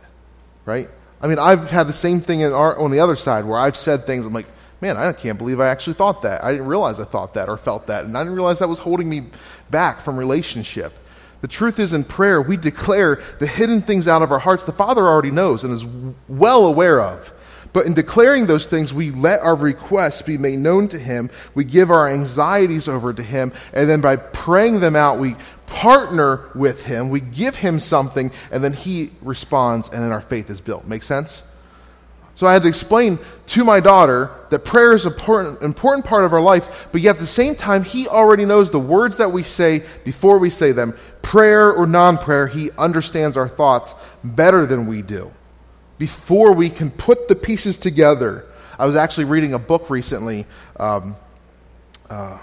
right? 0.66 0.90
I 1.22 1.28
mean, 1.28 1.40
I've 1.40 1.72
had 1.72 1.88
the 1.88 1.94
same 1.94 2.20
thing 2.20 2.44
our, 2.44 2.78
on 2.78 2.92
the 2.92 3.00
other 3.00 3.16
side 3.16 3.46
where 3.46 3.58
I've 3.58 3.78
said 3.78 4.06
things, 4.06 4.26
I'm 4.26 4.34
like, 4.34 4.48
man, 4.82 4.98
I 4.98 5.14
can't 5.14 5.38
believe 5.38 5.62
I 5.62 5.70
actually 5.70 5.94
thought 5.94 6.24
that. 6.24 6.44
I 6.44 6.52
didn't 6.52 6.68
realize 6.68 7.00
I 7.00 7.06
thought 7.06 7.36
that 7.36 7.48
or 7.48 7.56
felt 7.56 7.88
that. 7.88 8.04
And 8.04 8.18
I 8.18 8.22
didn't 8.22 8.36
realize 8.36 8.60
that 8.60 8.68
was 8.68 8.80
holding 8.80 9.08
me 9.08 9.24
back 9.70 10.02
from 10.02 10.18
relationship. 10.18 11.00
The 11.44 11.50
truth 11.50 11.78
is, 11.78 11.92
in 11.92 12.06
prayer, 12.06 12.42
we 12.42 12.56
declare 12.56 13.22
the 13.40 13.48
hidden 13.48 13.82
things 13.82 14.08
out 14.08 14.22
of 14.22 14.32
our 14.32 14.40
hearts 14.40 14.64
the 14.64 14.72
Father 14.72 15.02
already 15.02 15.30
knows 15.30 15.66
and 15.66 15.74
is 15.74 15.86
well 16.30 16.66
aware 16.66 17.02
of. 17.02 17.34
But 17.74 17.86
in 17.86 17.94
declaring 17.94 18.48
those 18.48 18.66
things, 18.66 18.94
we 18.94 19.12
let 19.12 19.42
our 19.42 19.54
requests 19.54 20.22
be 20.22 20.38
made 20.38 20.60
known 20.60 20.88
to 20.88 20.98
Him. 20.98 21.30
We 21.54 21.66
give 21.66 21.92
our 21.92 22.08
anxieties 22.08 22.88
over 22.88 23.12
to 23.12 23.22
Him. 23.22 23.52
And 23.74 23.90
then 23.90 24.00
by 24.00 24.16
praying 24.16 24.80
them 24.80 24.96
out, 24.96 25.20
we 25.20 25.36
partner 25.66 26.50
with 26.56 26.86
Him. 26.86 27.10
We 27.10 27.20
give 27.20 27.58
Him 27.58 27.78
something, 27.78 28.32
and 28.50 28.64
then 28.64 28.72
He 28.72 29.12
responds, 29.22 29.90
and 29.90 30.02
then 30.02 30.14
our 30.14 30.22
faith 30.22 30.50
is 30.50 30.62
built. 30.62 30.88
Make 30.88 31.04
sense? 31.04 31.44
So 32.36 32.48
I 32.48 32.54
had 32.54 32.62
to 32.62 32.70
explain 32.70 33.20
to 33.48 33.66
my 33.66 33.82
daughter 33.82 34.32
that 34.54 34.64
prayer 34.64 34.94
is 34.94 35.06
an 35.06 35.14
important, 35.14 35.62
important 35.64 36.06
part 36.06 36.26
of 36.26 36.32
our 36.32 36.40
life, 36.40 36.88
but 36.92 37.02
yet 37.02 37.16
at 37.16 37.20
the 37.20 37.26
same 37.26 37.56
time, 37.56 37.84
he 37.84 38.08
already 38.08 38.46
knows 38.46 38.70
the 38.70 38.80
words 38.80 39.18
that 39.18 39.32
we 39.32 39.42
say 39.42 39.84
before 40.04 40.38
we 40.38 40.52
say 40.52 40.72
them. 40.72 40.96
Prayer 41.24 41.72
or 41.72 41.88
non 41.88 42.20
prayer, 42.20 42.46
he 42.46 42.70
understands 42.78 43.36
our 43.36 43.48
thoughts 43.48 43.96
better 44.24 44.68
than 44.68 44.86
we 44.86 45.02
do. 45.02 45.32
Before 45.98 46.52
we 46.52 46.70
can 46.70 46.92
put 46.92 47.28
the 47.28 47.36
pieces 47.36 47.80
together. 47.80 48.46
I 48.78 48.86
was 48.86 48.96
actually 48.96 49.26
reading 49.26 49.54
a 49.54 49.60
book 49.60 49.90
recently. 49.90 50.46
Um, 50.78 51.16
uh, 52.12 52.38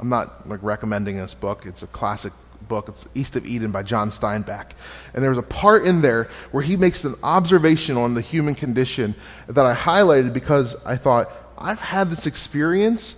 I'm 0.00 0.08
not 0.08 0.48
like 0.48 0.60
recommending 0.62 1.18
this 1.18 1.34
book, 1.34 1.66
it's 1.66 1.84
a 1.84 1.88
classic 1.88 2.32
book. 2.66 2.88
It's 2.88 3.06
East 3.14 3.36
of 3.36 3.46
Eden 3.46 3.70
by 3.70 3.82
John 3.82 4.10
Steinbeck. 4.10 4.70
And 5.14 5.22
there's 5.22 5.38
a 5.38 5.42
part 5.42 5.86
in 5.86 6.00
there 6.00 6.28
where 6.50 6.62
he 6.62 6.76
makes 6.76 7.04
an 7.04 7.14
observation 7.22 7.96
on 7.96 8.14
the 8.14 8.20
human 8.20 8.54
condition 8.54 9.14
that 9.46 9.64
I 9.64 9.74
highlighted 9.74 10.32
because 10.32 10.76
I 10.84 10.96
thought, 10.96 11.30
I've 11.56 11.80
had 11.80 12.10
this 12.10 12.26
experience 12.26 13.16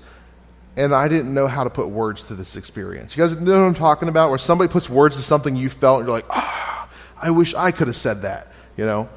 and 0.77 0.95
I 0.95 1.09
didn't 1.09 1.35
know 1.35 1.47
how 1.47 1.65
to 1.65 1.71
put 1.71 1.89
words 1.89 2.29
to 2.29 2.35
this 2.35 2.57
experience. 2.57 3.17
You 3.17 3.23
guys 3.23 3.39
know 3.39 3.61
what 3.61 3.67
I'm 3.67 3.75
talking 3.75 4.09
about? 4.09 4.31
Where 4.31 4.39
somebody 4.39 4.73
puts 4.73 4.89
words 4.89 5.17
to 5.17 5.23
something 5.23 5.57
you 5.57 5.69
felt 5.69 6.01
and 6.01 6.09
you're 6.09 6.17
like, 6.17 6.27
ah, 6.31 6.89
oh, 6.89 6.97
I 7.21 7.31
wish 7.31 7.55
I 7.55 7.71
could 7.71 7.89
have 7.89 7.97
said 7.97 8.23
that, 8.23 8.49
you 8.77 8.85
know? 8.85 9.09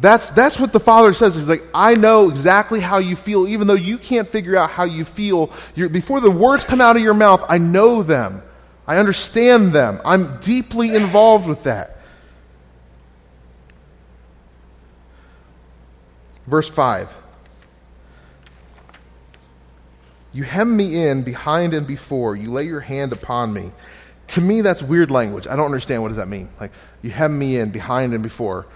That's, 0.00 0.30
that's 0.30 0.60
what 0.60 0.72
the 0.72 0.78
Father 0.78 1.12
says. 1.12 1.34
He's 1.34 1.48
like, 1.48 1.64
I 1.74 1.94
know 1.94 2.28
exactly 2.28 2.78
how 2.78 2.98
you 2.98 3.16
feel, 3.16 3.48
even 3.48 3.66
though 3.66 3.74
you 3.74 3.98
can't 3.98 4.28
figure 4.28 4.54
out 4.54 4.70
how 4.70 4.84
you 4.84 5.04
feel. 5.04 5.50
You're, 5.74 5.88
before 5.88 6.20
the 6.20 6.30
words 6.30 6.64
come 6.64 6.80
out 6.80 6.94
of 6.94 7.02
your 7.02 7.14
mouth, 7.14 7.44
I 7.48 7.58
know 7.58 8.04
them. 8.04 8.42
I 8.88 8.96
understand 8.96 9.74
them. 9.74 10.00
I'm 10.02 10.40
deeply 10.40 10.94
involved 10.94 11.46
with 11.46 11.64
that. 11.64 11.98
Verse 16.46 16.70
5 16.70 17.14
You 20.32 20.44
hem 20.44 20.74
me 20.74 21.06
in 21.06 21.22
behind 21.22 21.74
and 21.74 21.86
before, 21.86 22.34
you 22.34 22.50
lay 22.50 22.64
your 22.64 22.80
hand 22.80 23.12
upon 23.12 23.52
me. 23.52 23.72
To 24.28 24.40
me, 24.40 24.62
that's 24.62 24.82
weird 24.82 25.10
language. 25.10 25.46
I 25.46 25.54
don't 25.56 25.66
understand 25.66 26.00
what 26.02 26.08
does 26.08 26.16
that 26.16 26.28
mean. 26.28 26.48
Like, 26.58 26.72
you 27.02 27.10
hem 27.10 27.38
me 27.38 27.58
in 27.58 27.70
behind 27.70 28.14
and 28.14 28.22
before. 28.22 28.66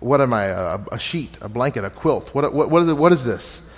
What 0.00 0.20
am 0.20 0.32
I? 0.32 0.46
A, 0.46 0.78
a 0.92 0.98
sheet, 0.98 1.38
a 1.40 1.48
blanket, 1.48 1.84
a 1.84 1.90
quilt? 1.90 2.34
What, 2.34 2.52
what, 2.52 2.70
what, 2.70 2.82
is, 2.82 2.88
it, 2.88 2.94
what 2.94 3.12
is 3.12 3.24
this? 3.24 3.68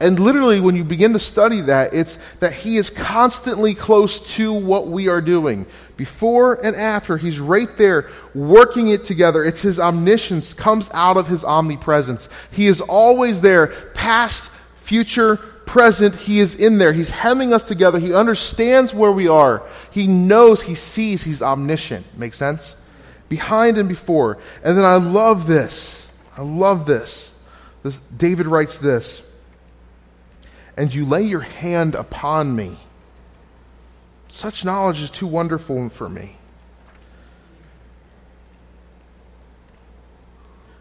And 0.00 0.18
literally, 0.18 0.60
when 0.60 0.76
you 0.76 0.82
begin 0.82 1.12
to 1.12 1.18
study 1.18 1.60
that, 1.62 1.92
it's 1.92 2.18
that 2.38 2.54
He 2.54 2.78
is 2.78 2.88
constantly 2.88 3.74
close 3.74 4.34
to 4.36 4.50
what 4.50 4.88
we 4.88 5.08
are 5.08 5.20
doing. 5.20 5.66
Before 5.98 6.54
and 6.54 6.74
after, 6.74 7.18
He's 7.18 7.38
right 7.38 7.76
there 7.76 8.08
working 8.34 8.88
it 8.88 9.04
together. 9.04 9.44
It's 9.44 9.60
His 9.60 9.78
omniscience 9.78 10.54
comes 10.54 10.90
out 10.94 11.18
of 11.18 11.28
His 11.28 11.44
omnipresence. 11.44 12.30
He 12.50 12.66
is 12.66 12.80
always 12.80 13.42
there, 13.42 13.66
past, 13.92 14.50
future, 14.76 15.36
present. 15.36 16.14
He 16.14 16.40
is 16.40 16.54
in 16.54 16.78
there. 16.78 16.94
He's 16.94 17.10
hemming 17.10 17.52
us 17.52 17.64
together. 17.64 17.98
He 17.98 18.14
understands 18.14 18.94
where 18.94 19.12
we 19.12 19.28
are. 19.28 19.62
He 19.90 20.06
knows, 20.06 20.62
He 20.62 20.76
sees, 20.76 21.24
He's 21.24 21.42
omniscient. 21.42 22.06
Make 22.16 22.32
sense? 22.32 22.78
Behind 23.28 23.76
and 23.76 23.88
before. 23.88 24.38
And 24.64 24.78
then 24.78 24.84
I 24.86 24.96
love 24.96 25.46
this. 25.46 26.10
I 26.38 26.42
love 26.42 26.86
this. 26.86 27.38
this 27.82 28.00
David 28.16 28.46
writes 28.46 28.78
this 28.78 29.29
and 30.80 30.94
you 30.94 31.04
lay 31.04 31.20
your 31.20 31.40
hand 31.40 31.94
upon 31.94 32.56
me. 32.56 32.74
Such 34.28 34.64
knowledge 34.64 35.02
is 35.02 35.10
too 35.10 35.26
wonderful 35.26 35.90
for 35.90 36.08
me. 36.08 36.38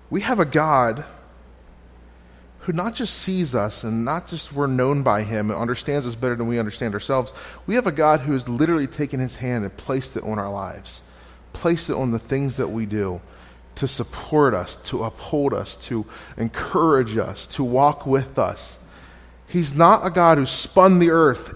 We 0.10 0.22
have 0.22 0.40
a 0.40 0.46
God 0.46 1.04
who 2.60 2.72
not 2.72 2.96
just 2.96 3.14
sees 3.14 3.54
us 3.54 3.84
and 3.84 4.06
not 4.06 4.30
just 4.30 4.54
we're 4.54 4.68
known 4.68 5.04
by 5.04 5.24
him 5.24 5.52
and 5.52 5.60
understands 5.60 6.08
us 6.08 6.16
better 6.16 6.38
than 6.38 6.48
we 6.48 6.60
understand 6.60 6.94
ourselves. 6.94 7.34
We 7.68 7.76
have 7.76 7.86
a 7.86 7.92
God 7.92 8.22
who 8.22 8.32
has 8.32 8.48
literally 8.48 8.88
taken 8.88 9.20
his 9.20 9.36
hand 9.36 9.66
and 9.66 9.76
placed 9.76 10.16
it 10.16 10.24
on 10.24 10.40
our 10.40 10.50
lives, 10.50 11.02
placed 11.52 11.90
it 11.90 11.98
on 11.98 12.12
the 12.12 12.20
things 12.20 12.56
that 12.56 12.70
we 12.70 12.86
do 12.86 13.20
to 13.76 13.86
support 13.86 14.54
us, 14.54 14.78
to 14.78 15.04
uphold 15.04 15.54
us, 15.54 15.76
to 15.76 16.06
encourage 16.38 17.18
us, 17.18 17.46
to 17.48 17.66
walk 17.66 18.06
with 18.06 18.40
us. 18.40 18.80
He's 19.50 19.76
not 19.76 20.06
a 20.06 20.12
God 20.12 20.38
who 20.38 20.46
spun 20.46 21.00
the 21.00 21.10
earth, 21.10 21.56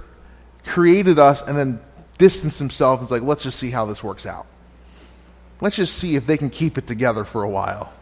created 0.65 1.19
us, 1.19 1.41
and 1.41 1.57
then 1.57 1.79
distanced 2.17 2.59
himself 2.59 2.99
and 2.99 3.05
is 3.05 3.11
like, 3.11 3.21
let's 3.21 3.43
just 3.43 3.59
see 3.59 3.69
how 3.69 3.85
this 3.85 4.03
works 4.03 4.25
out. 4.25 4.47
Let's 5.61 5.75
just 5.75 5.95
see 5.97 6.15
if 6.15 6.25
they 6.25 6.37
can 6.37 6.49
keep 6.49 6.77
it 6.77 6.87
together 6.87 7.23
for 7.23 7.43
a 7.43 7.49
while. 7.49 7.93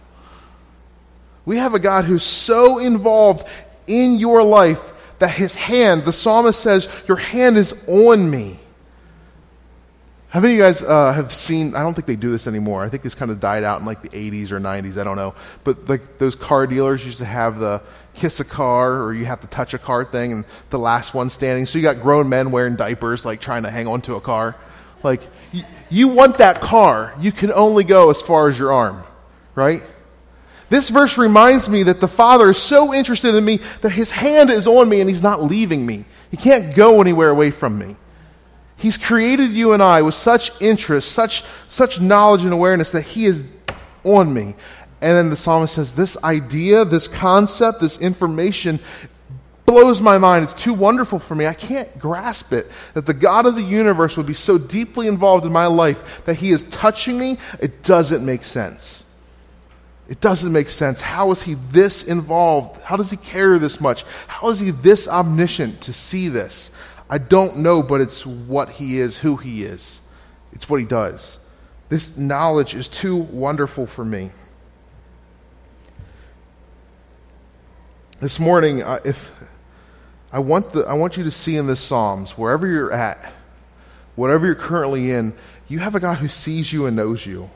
We 1.46 1.58
have 1.58 1.74
a 1.74 1.80
God 1.80 2.06
who's 2.06 2.24
so 2.24 2.80
involved 2.80 3.48
in 3.86 4.18
your 4.18 4.44
life 4.44 4.94
that 5.20 5.32
his 5.32 5.56
hand, 5.56 6.06
the 6.06 6.14
psalmist 6.14 6.60
says, 6.60 6.88
Your 7.08 7.18
hand 7.18 7.58
is 7.58 7.76
on 7.88 8.30
me. 8.30 8.60
How 10.32 10.40
many 10.40 10.54
of 10.54 10.60
you 10.60 10.64
guys 10.64 10.82
uh, 10.82 11.12
have 11.12 11.34
seen? 11.34 11.76
I 11.76 11.84
don't 11.84 11.94
think 11.94 12.08
they 12.08 12.16
do 12.16 12.32
this 12.32 12.48
anymore. 12.48 12.86
I 12.86 12.88
think 12.88 13.04
this 13.04 13.14
kind 13.14 13.32
of 13.32 13.42
died 13.42 13.66
out 13.66 13.82
in 13.82 13.86
like 13.86 14.02
the 14.02 14.08
80s 14.08 14.52
or 14.52 14.62
90s. 14.62 14.98
I 14.98 15.04
don't 15.04 15.18
know. 15.18 15.36
But 15.66 15.90
like 15.90 16.20
those 16.20 16.36
car 16.36 16.66
dealers 16.68 17.06
used 17.06 17.18
to 17.18 17.26
have 17.26 17.60
the 17.60 17.82
kiss 18.14 18.40
a 18.40 18.46
car 18.46 19.04
or 19.04 19.14
you 19.14 19.26
have 19.26 19.42
to 19.42 19.48
touch 19.48 19.74
a 19.74 19.78
car 19.78 20.06
thing 20.06 20.32
and 20.32 20.46
the 20.70 20.80
last 20.80 21.14
one 21.14 21.30
standing. 21.30 21.66
So 21.66 21.80
you 21.80 21.82
got 21.82 22.00
grown 22.02 22.30
men 22.30 22.52
wearing 22.52 22.78
diapers, 22.78 23.26
like 23.26 23.42
trying 23.42 23.64
to 23.64 23.72
hang 23.72 23.88
onto 23.88 24.16
a 24.16 24.22
car. 24.22 24.56
Like, 25.04 25.22
you, 25.52 25.66
you 25.90 26.08
want 26.08 26.38
that 26.38 26.62
car. 26.62 27.14
You 27.20 27.34
can 27.34 27.52
only 27.52 27.84
go 27.84 28.10
as 28.10 28.22
far 28.22 28.48
as 28.48 28.58
your 28.58 28.72
arm, 28.72 29.04
right? 29.54 29.84
This 30.70 30.90
verse 30.90 31.18
reminds 31.18 31.68
me 31.68 31.84
that 31.84 32.00
the 32.00 32.08
Father 32.08 32.52
is 32.52 32.58
so 32.58 32.94
interested 32.94 33.36
in 33.36 33.44
me 33.44 33.58
that 33.82 33.92
his 33.92 34.12
hand 34.12 34.50
is 34.50 34.66
on 34.66 34.88
me 34.88 35.02
and 35.02 35.10
he's 35.10 35.24
not 35.24 35.44
leaving 35.44 35.86
me. 35.86 36.06
He 36.30 36.38
can't 36.38 36.74
go 36.74 37.02
anywhere 37.02 37.32
away 37.32 37.52
from 37.52 37.78
me. 37.78 37.98
He's 38.82 38.98
created 38.98 39.52
you 39.52 39.74
and 39.74 39.84
I 39.84 40.02
with 40.02 40.16
such 40.16 40.60
interest, 40.60 41.12
such, 41.12 41.44
such 41.70 42.02
knowledge 42.02 42.44
and 42.44 42.52
awareness 42.52 42.92
that 42.92 43.04
he 43.04 43.26
is 43.26 43.46
on 44.04 44.34
me. 44.34 44.56
And 45.02 45.18
then 45.18 45.30
the 45.30 45.36
psalmist 45.36 45.76
says, 45.76 45.94
This 45.94 46.22
idea, 46.24 46.84
this 46.84 47.08
concept, 47.08 47.80
this 47.80 48.00
information 48.00 48.80
blows 49.68 50.02
my 50.02 50.18
mind. 50.18 50.44
It's 50.44 50.54
too 50.54 50.74
wonderful 50.74 51.20
for 51.20 51.36
me. 51.36 51.46
I 51.46 51.54
can't 51.54 52.00
grasp 52.00 52.54
it. 52.54 52.72
That 52.96 53.06
the 53.06 53.14
God 53.14 53.46
of 53.46 53.54
the 53.54 53.62
universe 53.62 54.18
would 54.18 54.26
be 54.26 54.34
so 54.34 54.58
deeply 54.58 55.08
involved 55.08 55.46
in 55.46 55.52
my 55.52 55.68
life 55.68 56.26
that 56.26 56.36
he 56.36 56.50
is 56.50 56.64
touching 56.66 57.20
me, 57.20 57.38
it 57.60 57.84
doesn't 57.84 58.26
make 58.26 58.44
sense. 58.44 59.06
It 60.10 60.20
doesn't 60.20 60.52
make 60.52 60.70
sense. 60.70 61.02
How 61.02 61.30
is 61.32 61.44
he 61.44 61.54
this 61.70 62.04
involved? 62.04 62.82
How 62.82 62.98
does 62.98 63.12
he 63.12 63.18
care 63.18 63.60
this 63.60 63.80
much? 63.80 64.04
How 64.28 64.50
is 64.50 64.60
he 64.60 64.72
this 64.72 65.08
omniscient 65.08 65.82
to 65.82 65.94
see 65.94 66.28
this? 66.30 66.72
I 67.12 67.20
don't 67.20 67.58
know, 67.58 67.84
but 67.84 68.02
it's 68.02 68.26
what 68.26 68.70
he 68.70 69.00
is, 69.00 69.20
who 69.20 69.36
he 69.36 69.64
is. 69.64 70.00
It's 70.54 70.68
what 70.68 70.80
he 70.80 70.86
does. 70.86 71.38
This 71.90 72.18
knowledge 72.18 72.74
is 72.74 72.88
too 72.88 73.18
wonderful 73.18 73.86
for 73.86 74.04
me. 74.04 74.32
This 78.22 78.40
morning, 78.40 78.82
uh, 78.82 79.00
if 79.04 79.32
I 80.32 80.40
want, 80.40 80.72
the, 80.72 80.86
I 80.88 80.94
want 80.94 81.18
you 81.18 81.24
to 81.26 81.32
see 81.32 81.58
in 81.58 81.68
this 81.68 81.82
Psalms, 81.82 82.38
wherever 82.38 82.66
you're 82.66 82.94
at, 82.94 83.32
whatever 84.16 84.46
you're 84.46 84.56
currently 84.56 85.12
in, 85.12 85.34
you 85.68 85.80
have 85.80 85.96
a 85.96 86.00
God 86.00 86.18
who 86.20 86.30
sees 86.30 86.72
you 86.72 86.86
and 86.86 86.96
knows 86.96 87.26
you. 87.26 87.50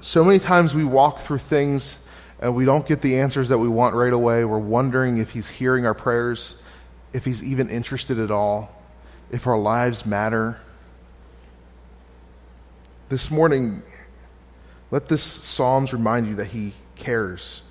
so 0.00 0.24
many 0.24 0.38
times 0.38 0.74
we 0.74 0.82
walk 0.82 1.18
through 1.18 1.38
things 1.38 1.98
and 2.40 2.54
we 2.54 2.64
don't 2.64 2.86
get 2.86 3.02
the 3.02 3.18
answers 3.18 3.50
that 3.50 3.58
we 3.58 3.68
want 3.68 3.94
right 3.94 4.12
away. 4.12 4.44
We're 4.44 4.58
wondering 4.58 5.18
if 5.18 5.30
He's 5.30 5.48
hearing 5.48 5.84
our 5.84 5.94
prayers, 5.94 6.56
if 7.12 7.24
He's 7.24 7.44
even 7.44 7.68
interested 7.68 8.18
at 8.18 8.30
all, 8.30 8.74
if 9.30 9.46
our 9.46 9.58
lives 9.58 10.06
matter. 10.06 10.56
This 13.10 13.30
morning, 13.30 13.82
let 14.90 15.08
this 15.08 15.22
Psalms 15.22 15.92
remind 15.92 16.26
you 16.28 16.34
that 16.36 16.46
He 16.46 16.72
cares, 16.96 17.62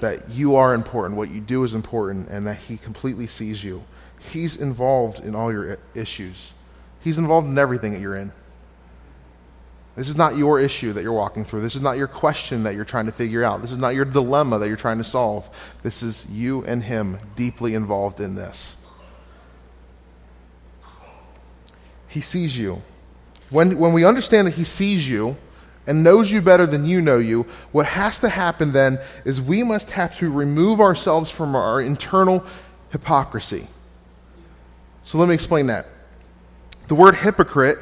that 0.00 0.30
you 0.30 0.54
are 0.54 0.74
important, 0.74 1.16
what 1.16 1.30
you 1.30 1.40
do 1.40 1.64
is 1.64 1.74
important, 1.74 2.28
and 2.28 2.46
that 2.46 2.58
He 2.58 2.76
completely 2.76 3.26
sees 3.26 3.64
you. 3.64 3.82
He's 4.30 4.56
involved 4.56 5.24
in 5.24 5.34
all 5.34 5.52
your 5.52 5.78
issues, 5.94 6.52
He's 7.00 7.18
involved 7.18 7.48
in 7.48 7.58
everything 7.58 7.92
that 7.92 8.00
you're 8.00 8.16
in. 8.16 8.32
This 9.98 10.08
is 10.08 10.14
not 10.14 10.36
your 10.36 10.60
issue 10.60 10.92
that 10.92 11.02
you're 11.02 11.12
walking 11.12 11.44
through. 11.44 11.60
This 11.60 11.74
is 11.74 11.82
not 11.82 11.96
your 11.98 12.06
question 12.06 12.62
that 12.62 12.76
you're 12.76 12.84
trying 12.84 13.06
to 13.06 13.12
figure 13.12 13.42
out. 13.42 13.62
This 13.62 13.72
is 13.72 13.78
not 13.78 13.96
your 13.96 14.04
dilemma 14.04 14.60
that 14.60 14.68
you're 14.68 14.76
trying 14.76 14.98
to 14.98 15.04
solve. 15.04 15.50
This 15.82 16.04
is 16.04 16.24
you 16.30 16.64
and 16.66 16.84
Him 16.84 17.18
deeply 17.34 17.74
involved 17.74 18.20
in 18.20 18.36
this. 18.36 18.76
He 22.06 22.20
sees 22.20 22.56
you. 22.56 22.80
When, 23.50 23.76
when 23.76 23.92
we 23.92 24.04
understand 24.04 24.46
that 24.46 24.54
He 24.54 24.62
sees 24.62 25.10
you 25.10 25.36
and 25.84 26.04
knows 26.04 26.30
you 26.30 26.42
better 26.42 26.64
than 26.64 26.84
you 26.84 27.00
know 27.00 27.18
you, 27.18 27.42
what 27.72 27.86
has 27.86 28.20
to 28.20 28.28
happen 28.28 28.70
then 28.70 29.00
is 29.24 29.40
we 29.40 29.64
must 29.64 29.90
have 29.90 30.16
to 30.18 30.30
remove 30.30 30.80
ourselves 30.80 31.28
from 31.28 31.56
our 31.56 31.80
internal 31.80 32.46
hypocrisy. 32.90 33.66
So 35.02 35.18
let 35.18 35.28
me 35.28 35.34
explain 35.34 35.66
that. 35.66 35.86
The 36.86 36.94
word 36.94 37.16
hypocrite 37.16 37.78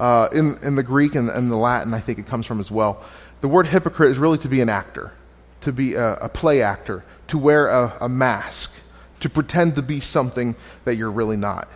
uh, 0.00 0.30
in, 0.32 0.58
in 0.62 0.76
the 0.76 0.82
Greek 0.82 1.14
and, 1.14 1.28
and 1.28 1.50
the 1.50 1.56
Latin, 1.56 1.92
I 1.92 2.00
think 2.00 2.18
it 2.18 2.26
comes 2.26 2.46
from 2.46 2.58
as 2.58 2.70
well. 2.70 3.04
The 3.42 3.48
word 3.48 3.66
hypocrite 3.66 4.10
is 4.10 4.18
really 4.18 4.38
to 4.38 4.48
be 4.48 4.62
an 4.62 4.70
actor, 4.70 5.12
to 5.60 5.72
be 5.72 5.94
a, 5.94 6.14
a 6.14 6.28
play 6.28 6.62
actor, 6.62 7.04
to 7.28 7.38
wear 7.38 7.68
a, 7.68 7.92
a 8.00 8.08
mask, 8.08 8.72
to 9.20 9.28
pretend 9.28 9.76
to 9.76 9.82
be 9.82 10.00
something 10.00 10.56
that 10.84 10.96
you're 10.96 11.10
really 11.10 11.36
not. 11.36 11.68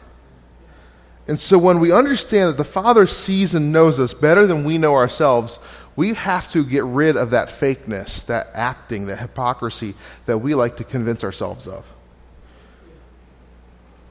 And 1.29 1.39
so 1.39 1.59
when 1.59 1.81
we 1.81 1.93
understand 1.93 2.49
that 2.49 2.57
the 2.57 2.65
Father 2.65 3.07
sees 3.07 3.55
and 3.55 3.73
knows 3.73 4.01
us 4.01 4.15
better 4.15 4.47
than 4.47 4.65
we 4.65 4.79
know 4.79 4.95
ourselves, 4.95 5.59
we 5.95 6.15
have 6.15 6.49
to 6.53 6.65
get 6.65 6.85
rid 6.85 7.19
of 7.19 7.31
that 7.31 7.49
fakeness, 7.49 8.25
that 8.27 8.49
acting, 8.55 9.07
that 9.07 9.19
hypocrisy 9.19 9.95
that 10.25 10.39
we 10.39 10.55
like 10.55 10.79
to 10.79 10.85
convince 10.85 11.25
ourselves 11.25 11.69
of. 11.69 11.91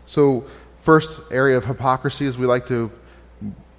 So, 0.05 0.45
first 0.81 1.19
area 1.31 1.57
of 1.57 1.65
hypocrisy 1.65 2.25
is 2.25 2.37
we 2.37 2.45
like 2.45 2.67
to 2.67 2.91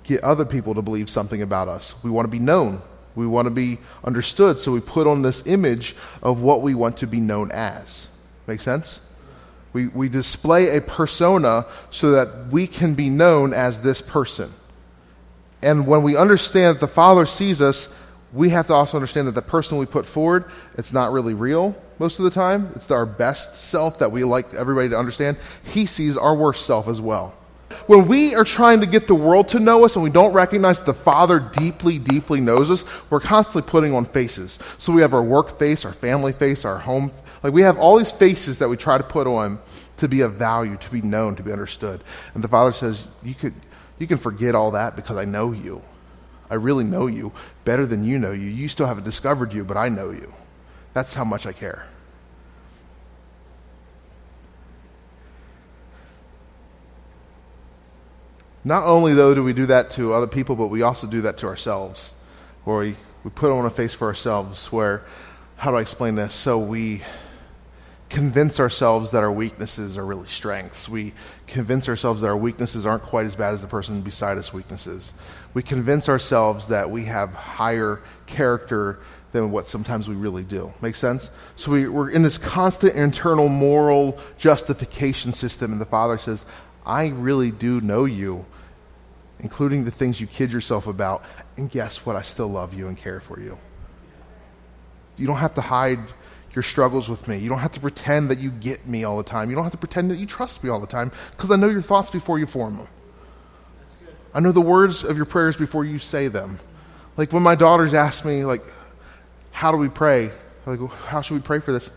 get 0.04 0.22
other 0.22 0.44
people 0.44 0.74
to 0.74 0.82
believe 0.82 1.10
something 1.10 1.42
about 1.42 1.68
us. 1.68 1.94
We 2.02 2.10
want 2.10 2.26
to 2.26 2.30
be 2.30 2.38
known. 2.38 2.82
We 3.14 3.26
want 3.26 3.46
to 3.46 3.50
be 3.50 3.78
understood. 4.04 4.58
So 4.58 4.72
we 4.72 4.80
put 4.80 5.06
on 5.06 5.22
this 5.22 5.46
image 5.46 5.96
of 6.22 6.40
what 6.40 6.62
we 6.62 6.74
want 6.74 6.98
to 6.98 7.06
be 7.06 7.20
known 7.20 7.50
as. 7.52 8.08
Make 8.46 8.60
sense? 8.60 9.00
We, 9.72 9.88
we 9.88 10.08
display 10.08 10.76
a 10.76 10.80
persona 10.80 11.66
so 11.90 12.12
that 12.12 12.48
we 12.48 12.66
can 12.66 12.94
be 12.94 13.10
known 13.10 13.52
as 13.52 13.80
this 13.80 14.00
person. 14.00 14.52
And 15.62 15.86
when 15.86 16.02
we 16.02 16.16
understand 16.16 16.76
that 16.76 16.80
the 16.80 16.88
Father 16.88 17.26
sees 17.26 17.62
us, 17.62 17.92
we 18.32 18.50
have 18.50 18.66
to 18.66 18.74
also 18.74 18.98
understand 18.98 19.28
that 19.28 19.34
the 19.34 19.42
person 19.42 19.78
we 19.78 19.86
put 19.86 20.06
forward, 20.06 20.44
it's 20.76 20.92
not 20.92 21.12
really 21.12 21.34
real 21.34 21.74
most 21.98 22.18
of 22.18 22.24
the 22.24 22.30
time. 22.30 22.70
It's 22.74 22.90
our 22.90 23.06
best 23.06 23.56
self 23.56 24.00
that 24.00 24.12
we 24.12 24.24
like 24.24 24.52
everybody 24.54 24.90
to 24.90 24.98
understand. 24.98 25.36
He 25.64 25.86
sees 25.86 26.16
our 26.16 26.34
worst 26.34 26.66
self 26.66 26.88
as 26.88 27.00
well 27.00 27.34
when 27.86 28.08
we 28.08 28.34
are 28.34 28.44
trying 28.44 28.80
to 28.80 28.86
get 28.86 29.06
the 29.06 29.14
world 29.14 29.48
to 29.48 29.60
know 29.60 29.84
us 29.84 29.96
and 29.96 30.02
we 30.02 30.10
don't 30.10 30.32
recognize 30.32 30.82
the 30.82 30.94
Father 30.94 31.38
deeply, 31.40 31.98
deeply 31.98 32.40
knows 32.40 32.70
us, 32.70 32.84
we're 33.10 33.20
constantly 33.20 33.68
putting 33.68 33.94
on 33.94 34.04
faces. 34.04 34.58
So 34.78 34.92
we 34.92 35.02
have 35.02 35.14
our 35.14 35.22
work 35.22 35.58
face, 35.58 35.84
our 35.84 35.92
family 35.92 36.32
face, 36.32 36.64
our 36.64 36.78
home. 36.78 37.12
Like 37.42 37.52
we 37.52 37.62
have 37.62 37.78
all 37.78 37.98
these 37.98 38.12
faces 38.12 38.58
that 38.58 38.68
we 38.68 38.76
try 38.76 38.98
to 38.98 39.04
put 39.04 39.26
on 39.26 39.58
to 39.98 40.08
be 40.08 40.22
of 40.22 40.34
value, 40.34 40.76
to 40.76 40.90
be 40.90 41.02
known, 41.02 41.36
to 41.36 41.42
be 41.42 41.52
understood. 41.52 42.02
And 42.34 42.42
the 42.42 42.48
Father 42.48 42.72
says, 42.72 43.06
you, 43.22 43.34
could, 43.34 43.54
you 43.98 44.06
can 44.06 44.18
forget 44.18 44.54
all 44.54 44.72
that 44.72 44.96
because 44.96 45.16
I 45.16 45.24
know 45.24 45.52
you. 45.52 45.82
I 46.50 46.54
really 46.54 46.84
know 46.84 47.06
you 47.06 47.32
better 47.64 47.86
than 47.86 48.04
you 48.04 48.18
know 48.18 48.32
you. 48.32 48.46
You 48.46 48.68
still 48.68 48.86
haven't 48.86 49.04
discovered 49.04 49.52
you, 49.52 49.64
but 49.64 49.76
I 49.76 49.88
know 49.88 50.10
you. 50.10 50.32
That's 50.92 51.14
how 51.14 51.24
much 51.24 51.46
I 51.46 51.52
care. 51.52 51.86
Not 58.64 58.84
only, 58.84 59.12
though, 59.12 59.34
do 59.34 59.44
we 59.44 59.52
do 59.52 59.66
that 59.66 59.90
to 59.90 60.14
other 60.14 60.26
people, 60.26 60.56
but 60.56 60.68
we 60.68 60.80
also 60.82 61.06
do 61.06 61.20
that 61.22 61.36
to 61.38 61.46
ourselves, 61.46 62.14
where 62.64 62.78
we, 62.78 62.96
we 63.22 63.30
put 63.30 63.52
on 63.52 63.66
a 63.66 63.70
face 63.70 63.92
for 63.92 64.08
ourselves, 64.08 64.72
where, 64.72 65.04
how 65.56 65.70
do 65.70 65.76
I 65.76 65.82
explain 65.82 66.14
this? 66.14 66.32
So 66.32 66.58
we 66.58 67.02
convince 68.08 68.60
ourselves 68.60 69.10
that 69.10 69.22
our 69.22 69.32
weaknesses 69.32 69.98
are 69.98 70.06
really 70.06 70.28
strengths. 70.28 70.88
We 70.88 71.12
convince 71.46 71.88
ourselves 71.88 72.22
that 72.22 72.28
our 72.28 72.36
weaknesses 72.36 72.86
aren't 72.86 73.02
quite 73.02 73.26
as 73.26 73.36
bad 73.36 73.52
as 73.52 73.60
the 73.60 73.66
person 73.66 74.00
beside 74.00 74.38
us 74.38 74.52
weaknesses. 74.52 75.12
We 75.52 75.62
convince 75.62 76.08
ourselves 76.08 76.68
that 76.68 76.90
we 76.90 77.04
have 77.04 77.34
higher 77.34 78.00
character 78.26 79.00
than 79.32 79.50
what 79.50 79.66
sometimes 79.66 80.08
we 80.08 80.14
really 80.14 80.44
do. 80.44 80.72
Make 80.80 80.94
sense? 80.94 81.30
So 81.56 81.72
we, 81.72 81.88
we're 81.88 82.10
in 82.10 82.22
this 82.22 82.38
constant 82.38 82.94
internal 82.94 83.48
moral 83.48 84.16
justification 84.38 85.32
system, 85.32 85.72
and 85.72 85.80
the 85.80 85.86
Father 85.86 86.16
says, 86.16 86.46
I 86.86 87.08
really 87.08 87.50
do 87.50 87.80
know 87.80 88.04
you, 88.04 88.44
including 89.40 89.84
the 89.84 89.90
things 89.90 90.20
you 90.20 90.26
kid 90.26 90.52
yourself 90.52 90.86
about, 90.86 91.24
and 91.56 91.70
guess 91.70 92.04
what? 92.04 92.16
I 92.16 92.22
still 92.22 92.48
love 92.48 92.74
you 92.74 92.88
and 92.88 92.96
care 92.96 93.20
for 93.20 93.40
you. 93.40 93.58
You 95.16 95.26
don't 95.26 95.36
have 95.36 95.54
to 95.54 95.60
hide 95.60 96.00
your 96.54 96.62
struggles 96.62 97.08
with 97.08 97.26
me. 97.26 97.38
You 97.38 97.48
don't 97.48 97.58
have 97.58 97.72
to 97.72 97.80
pretend 97.80 98.30
that 98.30 98.38
you 98.38 98.50
get 98.50 98.86
me 98.86 99.04
all 99.04 99.16
the 99.16 99.24
time. 99.24 99.50
You 99.50 99.56
don't 99.56 99.64
have 99.64 99.72
to 99.72 99.78
pretend 99.78 100.10
that 100.10 100.16
you 100.16 100.26
trust 100.26 100.62
me 100.62 100.70
all 100.70 100.80
the 100.80 100.86
time 100.86 101.10
because 101.32 101.50
I 101.50 101.56
know 101.56 101.68
your 101.68 101.82
thoughts 101.82 102.10
before 102.10 102.38
you 102.38 102.46
form 102.46 102.76
them. 102.76 102.88
I 104.32 104.40
know 104.40 104.52
the 104.52 104.60
words 104.60 105.04
of 105.04 105.16
your 105.16 105.26
prayers 105.26 105.56
before 105.56 105.84
you 105.84 105.98
say 105.98 106.28
them. 106.28 106.58
Like 107.16 107.32
when 107.32 107.42
my 107.42 107.54
daughters 107.54 107.94
ask 107.94 108.24
me, 108.24 108.44
like, 108.44 108.62
how 109.52 109.70
do 109.70 109.78
we 109.78 109.88
pray? 109.88 110.32
Like, 110.66 110.80
how 110.90 111.20
should 111.20 111.34
we 111.34 111.40
pray 111.40 111.60
for 111.60 111.72
this? 111.72 111.90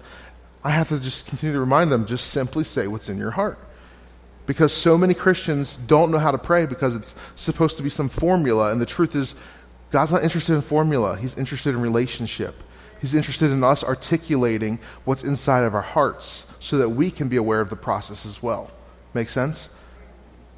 I 0.64 0.72
have 0.72 0.90
to 0.90 1.00
just 1.00 1.28
continue 1.28 1.54
to 1.54 1.60
remind 1.60 1.92
them, 1.92 2.06
just 2.06 2.28
simply 2.28 2.64
say 2.64 2.88
what's 2.88 3.10
in 3.10 3.18
your 3.18 3.32
heart. 3.32 3.58
Because 4.48 4.74
so 4.74 4.98
many 4.98 5.14
Christians 5.14 5.78
don't 5.78 6.10
know 6.10 6.18
how 6.18 6.32
to 6.32 6.38
pray 6.40 6.66
because 6.66 6.96
it's 6.96 7.14
supposed 7.36 7.78
to 7.78 7.84
be 7.84 7.90
some 7.90 8.10
formula, 8.10 8.72
and 8.72 8.82
the 8.82 8.86
truth 8.86 9.16
is, 9.16 9.36
God's 9.92 10.12
not 10.12 10.24
interested 10.24 10.56
in 10.56 10.62
formula. 10.62 11.18
He's 11.18 11.38
interested 11.38 11.76
in 11.76 11.82
relationship. 11.82 12.64
He's 13.00 13.14
interested 13.14 13.52
in 13.52 13.64
us 13.64 13.84
articulating 13.84 14.80
what's 15.06 15.24
inside 15.24 15.62
of 15.62 15.76
our 15.76 15.82
hearts 15.82 16.52
so 16.60 16.80
that 16.80 16.90
we 16.90 17.12
can 17.12 17.30
be 17.30 17.36
aware 17.36 17.62
of 17.62 17.70
the 17.70 17.76
process 17.76 18.26
as 18.26 18.42
well. 18.42 18.72
Make 19.14 19.30
sense? 19.30 19.70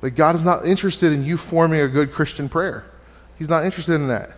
But 0.02 0.16
God 0.16 0.36
is 0.36 0.46
not 0.46 0.66
interested 0.66 1.12
in 1.12 1.26
you 1.26 1.36
forming 1.36 1.82
a 1.82 1.88
good 1.88 2.12
Christian 2.12 2.48
prayer. 2.48 2.86
He's 3.38 3.50
not 3.50 3.66
interested 3.66 3.96
in 3.96 4.08
that. 4.08 4.32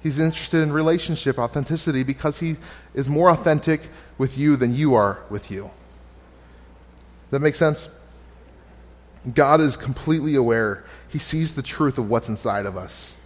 He's 0.00 0.18
interested 0.18 0.62
in 0.62 0.72
relationship, 0.72 1.38
authenticity, 1.38 2.04
because 2.04 2.38
He 2.38 2.56
is 2.94 3.08
more 3.08 3.30
authentic 3.30 3.80
with 4.16 4.38
you 4.38 4.56
than 4.56 4.74
you 4.74 4.94
are 4.94 5.18
with 5.28 5.50
you. 5.50 5.70
That 7.30 7.40
makes 7.40 7.58
sense? 7.58 7.88
God 9.34 9.60
is 9.60 9.76
completely 9.76 10.34
aware. 10.34 10.84
He 11.08 11.18
sees 11.18 11.54
the 11.54 11.62
truth 11.62 11.98
of 11.98 12.08
what's 12.08 12.28
inside 12.28 12.66
of 12.66 12.76
us. 12.76 13.16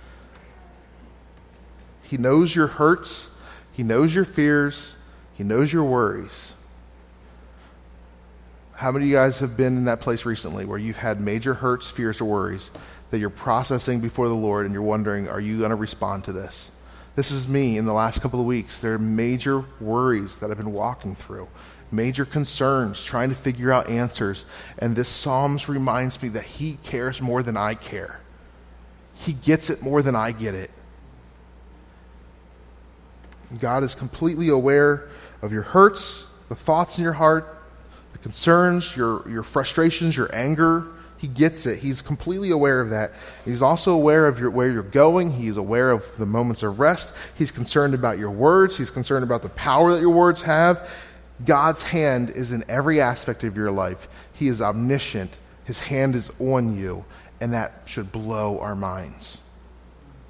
He 2.03 2.17
knows 2.17 2.55
your 2.55 2.67
hurts, 2.67 3.31
He 3.73 3.83
knows 3.83 4.15
your 4.15 4.25
fears, 4.25 4.97
He 5.35 5.45
knows 5.45 5.73
your 5.73 5.85
worries. 5.85 6.55
How 8.75 8.91
many 8.91 9.05
of 9.05 9.11
you 9.11 9.17
guys 9.17 9.39
have 9.39 9.57
been 9.57 9.77
in 9.77 9.85
that 9.85 10.01
place 10.01 10.25
recently 10.25 10.65
where 10.65 10.79
you've 10.79 10.97
had 10.97 11.21
major 11.21 11.55
hurts, 11.55 11.89
fears, 11.89 12.21
or 12.21 12.25
worries 12.25 12.71
that 13.11 13.19
you're 13.19 13.31
processing 13.31 14.01
before 14.01 14.29
the 14.29 14.35
Lord 14.35 14.65
and 14.65 14.75
you're 14.75 14.83
wondering, 14.83 15.29
are 15.29 15.41
you 15.41 15.59
going 15.59 15.71
to 15.71 15.77
respond 15.77 16.25
to 16.25 16.33
this? 16.33 16.73
This 17.15 17.31
is 17.31 17.47
me 17.47 17.77
in 17.77 17.85
the 17.85 17.93
last 17.93 18.23
couple 18.23 18.41
of 18.41 18.47
weeks. 18.47 18.81
There 18.81 18.95
are 18.95 18.99
major 18.99 19.65
worries 19.81 20.39
that 20.39 20.51
I've 20.51 20.57
been 20.57 20.73
walking 20.73 21.15
through, 21.15 21.47
major 21.93 22.25
concerns, 22.25 23.03
trying 23.03 23.29
to 23.29 23.35
figure 23.35 23.71
out 23.71 23.89
answers. 23.89 24.45
And 24.79 24.97
this 24.97 25.09
Psalms 25.09 25.69
reminds 25.69 26.23
me 26.23 26.31
that 26.31 26.45
He 26.45 26.79
cares 26.83 27.21
more 27.21 27.43
than 27.43 27.57
I 27.57 27.75
care. 27.75 28.21
He 29.15 29.35
gets 29.35 29.71
it 29.71 29.83
more 29.83 30.03
than 30.03 30.17
I 30.17 30.33
get 30.33 30.55
it. 30.55 30.71
God 33.59 33.83
is 33.83 33.95
completely 33.95 34.49
aware 34.49 35.09
of 35.43 35.53
your 35.53 35.63
hurts, 35.63 36.27
the 36.49 36.55
thoughts 36.55 36.99
in 36.99 37.05
your 37.05 37.13
heart, 37.13 37.63
the 38.13 38.19
concerns, 38.19 38.97
your, 38.97 39.29
your 39.29 39.43
frustrations, 39.43 40.17
your 40.17 40.35
anger. 40.35 40.87
He 41.19 41.29
gets 41.29 41.67
it. 41.67 41.79
He's 41.79 42.03
completely 42.03 42.51
aware 42.51 42.81
of 42.81 42.91
that. 42.91 43.13
He's 43.45 43.63
also 43.63 43.93
aware 43.93 44.27
of 44.27 44.41
your, 44.41 44.51
where 44.51 44.69
you're 44.69 44.83
going. 44.83 45.31
He's 45.31 45.57
aware 45.57 45.93
of 45.93 46.05
the 46.17 46.27
moments 46.27 46.63
of 46.63 46.81
rest. 46.81 47.15
He's 47.37 47.53
concerned 47.53 47.95
about 47.95 48.19
your 48.19 48.31
words. 48.31 48.77
He's 48.77 48.91
concerned 48.91 49.23
about 49.23 49.43
the 49.43 49.51
power 49.51 49.93
that 49.93 50.01
your 50.01 50.11
words 50.11 50.43
have. 50.43 50.91
God's 51.45 51.83
hand 51.83 52.31
is 52.31 52.53
in 52.53 52.65
every 52.69 53.01
aspect 53.01 53.45
of 53.45 53.57
your 53.57 53.71
life. 53.71 54.09
He 54.33 54.49
is 54.49 54.61
omniscient. 54.61 55.37
His 55.65 55.81
hand 55.81 56.15
is 56.15 56.31
on 56.39 56.77
you, 56.77 57.05
and 57.41 57.53
that 57.53 57.83
should 57.87 58.13
blow 58.13 58.59
our 58.61 58.75
minds. 58.75 59.41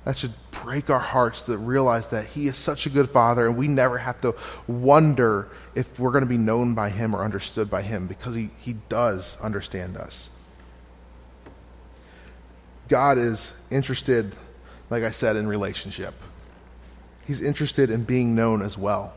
That 0.05 0.19
should 0.19 0.33
break 0.51 0.91
our 0.91 0.99
hearts 0.99 1.43
to 1.45 1.57
realize 1.57 2.11
that 2.11 2.27
He 2.27 2.49
is 2.49 2.57
such 2.57 2.87
a 2.87 2.91
good 2.91 3.11
Father, 3.11 3.47
and 3.47 3.57
we 3.57 3.69
never 3.69 3.99
have 3.99 4.21
to 4.23 4.35
wonder 4.67 5.49
if 5.75 5.99
we're 5.99 6.11
going 6.11 6.25
to 6.25 6.29
be 6.29 6.39
known 6.39 6.75
by 6.75 6.91
Him 6.91 7.15
or 7.15 7.23
understood 7.23 7.71
by 7.71 7.83
Him 7.83 8.07
because 8.07 8.35
He, 8.35 8.51
he 8.59 8.75
does 8.89 9.39
understand 9.41 9.97
us. 9.97 10.29
God 12.89 13.17
is 13.17 13.55
interested, 13.71 14.35
like 14.91 15.03
I 15.03 15.13
said, 15.13 15.37
in 15.37 15.47
relationship. 15.47 16.15
He's 17.25 17.41
interested 17.41 17.91
in 17.91 18.03
being 18.03 18.35
known 18.35 18.61
as 18.61 18.77
well. 18.77 19.15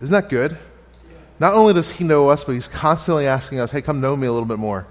Isn't 0.00 0.12
that 0.12 0.28
good? 0.28 0.58
Not 1.42 1.52
only 1.52 1.74
does 1.74 1.90
He 1.90 2.04
know 2.04 2.30
us, 2.30 2.42
but 2.42 2.52
He's 2.52 2.68
constantly 2.68 3.26
asking 3.26 3.60
us, 3.60 3.70
hey, 3.70 3.82
come 3.82 4.00
know 4.00 4.16
me 4.16 4.26
a 4.26 4.32
little 4.32 4.48
bit 4.48 4.58
more 4.58 4.86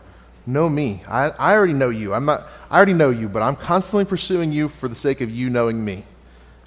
know 0.46 0.68
me. 0.68 1.02
I, 1.08 1.30
I 1.30 1.54
already 1.54 1.74
know 1.74 1.90
you. 1.90 2.14
I'm 2.14 2.26
not, 2.26 2.48
I 2.70 2.78
already 2.78 2.94
know 2.94 3.10
you, 3.10 3.30
but 3.30 3.42
I'm 3.42 3.56
constantly 3.56 4.06
pursuing 4.06 4.52
you 4.52 4.70
for 4.70 4.88
the 4.88 4.96
sake 4.96 5.22
of 5.22 5.30
you 5.30 5.50
knowing 5.50 5.84
me. 5.84 6.04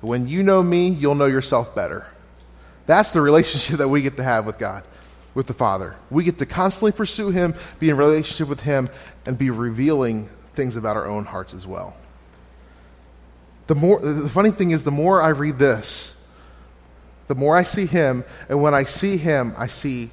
When 0.01 0.29
you 0.29 0.43
know 0.43 0.63
me, 0.63 0.89
you'll 0.89 1.15
know 1.15 1.27
yourself 1.27 1.75
better. 1.75 2.07
That's 2.87 3.13
the 3.13 3.21
relationship 3.21 3.79
that 3.79 3.89
we 3.89 4.03
get 4.03 4.17
to 4.19 4.25
have 4.25 4.47
with 4.47 4.59
God, 4.59 4.85
with 5.35 5.47
the 5.47 5.55
Father. 5.55 5.97
We 6.11 6.25
get 6.25 6.39
to 6.39 6.47
constantly 6.47 6.93
pursue 6.93 7.31
Him, 7.31 7.55
be 7.79 7.91
in 7.91 7.97
relationship 7.97 8.49
with 8.49 8.61
Him, 8.61 8.89
and 9.27 9.39
be 9.39 9.51
revealing 9.51 10.29
things 10.49 10.77
about 10.77 10.97
our 10.97 11.07
own 11.07 11.25
hearts 11.25 11.55
as 11.55 11.67
well. 11.67 11.97
The, 13.67 13.75
more, 13.75 13.99
the 13.99 14.29
funny 14.29 14.51
thing 14.51 14.73
is, 14.73 14.85
the 14.85 14.91
more 14.91 15.23
I 15.23 15.31
read 15.31 15.59
this, 15.59 16.23
the 17.27 17.35
more 17.35 17.57
I 17.57 17.63
see 17.63 17.87
Him, 17.87 18.25
and 18.49 18.63
when 18.63 18.75
I 18.75 18.85
see 18.85 19.17
Him, 19.17 19.55
I 19.57 19.67
see 19.67 20.11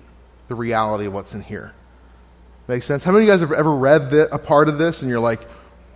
the 0.47 0.55
reality 0.55 1.05
of 1.05 1.13
what's 1.13 1.33
in 1.33 1.41
here. 1.41 1.73
Make 2.67 2.83
sense? 2.83 3.03
How 3.03 3.11
many 3.11 3.23
of 3.23 3.27
you 3.27 3.33
guys 3.33 3.41
have 3.41 3.51
ever 3.51 3.75
read 3.75 4.11
the, 4.11 4.33
a 4.33 4.37
part 4.37 4.69
of 4.69 4.77
this 4.77 5.01
and 5.01 5.09
you're 5.09 5.19
like, 5.19 5.41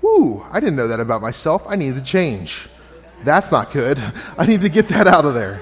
whoo, 0.02 0.46
I 0.52 0.60
didn't 0.60 0.76
know 0.76 0.90
that 0.90 1.00
about 1.00 1.22
myself. 1.22 1.66
I 1.68 1.76
need 1.76 1.96
to 1.96 2.02
change. 2.02 2.68
That's 3.24 3.52
not 3.52 3.72
good. 3.72 4.00
I 4.38 4.46
need 4.46 4.62
to 4.62 4.70
get 4.70 4.90
that 4.90 5.08
out 5.08 5.26
of 5.26 5.34
there. 5.34 5.62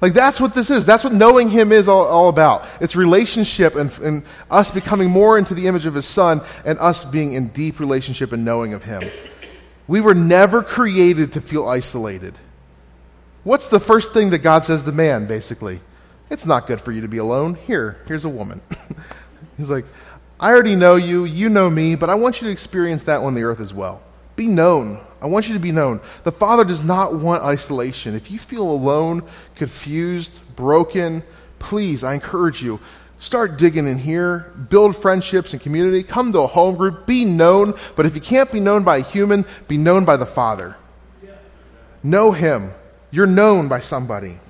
Like, 0.00 0.12
that's 0.12 0.40
what 0.40 0.52
this 0.52 0.70
is. 0.70 0.84
That's 0.84 1.02
what 1.02 1.14
knowing 1.14 1.48
Him 1.48 1.72
is 1.72 1.88
all, 1.88 2.04
all 2.04 2.28
about. 2.28 2.66
It's 2.80 2.94
relationship 2.94 3.74
and, 3.74 3.90
and 4.00 4.24
us 4.50 4.70
becoming 4.70 5.08
more 5.08 5.38
into 5.38 5.54
the 5.54 5.66
image 5.66 5.86
of 5.86 5.94
His 5.94 6.04
Son 6.04 6.42
and 6.64 6.78
us 6.78 7.04
being 7.04 7.32
in 7.32 7.48
deep 7.48 7.80
relationship 7.80 8.32
and 8.32 8.44
knowing 8.44 8.74
of 8.74 8.84
Him. 8.84 9.02
We 9.86 10.00
were 10.00 10.14
never 10.14 10.62
created 10.62 11.32
to 11.32 11.40
feel 11.40 11.66
isolated. 11.66 12.38
What's 13.44 13.68
the 13.68 13.80
first 13.80 14.12
thing 14.12 14.30
that 14.30 14.38
God 14.38 14.64
says 14.64 14.84
to 14.84 14.92
man, 14.92 15.26
basically? 15.26 15.80
It's 16.30 16.46
not 16.46 16.66
good 16.66 16.80
for 16.80 16.92
you 16.92 17.02
to 17.02 17.08
be 17.08 17.18
alone. 17.18 17.54
Here, 17.54 17.98
here's 18.08 18.24
a 18.24 18.28
woman. 18.30 18.62
He's 19.58 19.70
like, 19.70 19.84
I 20.40 20.50
already 20.50 20.74
know 20.74 20.96
you, 20.96 21.26
you 21.26 21.48
know 21.50 21.68
me, 21.70 21.94
but 21.94 22.10
I 22.10 22.14
want 22.14 22.40
you 22.40 22.48
to 22.48 22.52
experience 22.52 23.04
that 23.04 23.20
on 23.20 23.34
the 23.34 23.42
earth 23.42 23.60
as 23.60 23.72
well. 23.72 24.02
Be 24.34 24.46
known. 24.46 24.98
I 25.20 25.26
want 25.26 25.48
you 25.48 25.54
to 25.54 25.60
be 25.60 25.72
known. 25.72 26.00
The 26.24 26.32
Father 26.32 26.64
does 26.64 26.82
not 26.82 27.14
want 27.14 27.42
isolation. 27.42 28.14
If 28.14 28.30
you 28.30 28.38
feel 28.38 28.68
alone, 28.68 29.22
confused, 29.54 30.40
broken, 30.56 31.22
please, 31.58 32.02
I 32.02 32.14
encourage 32.14 32.62
you, 32.62 32.80
start 33.18 33.58
digging 33.58 33.86
in 33.86 33.98
here, 33.98 34.52
build 34.70 34.96
friendships 34.96 35.52
and 35.52 35.62
community, 35.62 36.02
come 36.02 36.32
to 36.32 36.40
a 36.40 36.46
home 36.46 36.76
group, 36.76 37.06
be 37.06 37.24
known. 37.24 37.74
But 37.94 38.06
if 38.06 38.14
you 38.14 38.20
can't 38.20 38.50
be 38.50 38.60
known 38.60 38.84
by 38.84 38.98
a 38.98 39.02
human, 39.02 39.44
be 39.68 39.76
known 39.76 40.04
by 40.04 40.16
the 40.16 40.26
Father. 40.26 40.76
Know 42.02 42.32
Him. 42.32 42.72
You're 43.14 43.26
known 43.26 43.68
by 43.68 43.78
somebody. 43.78 44.40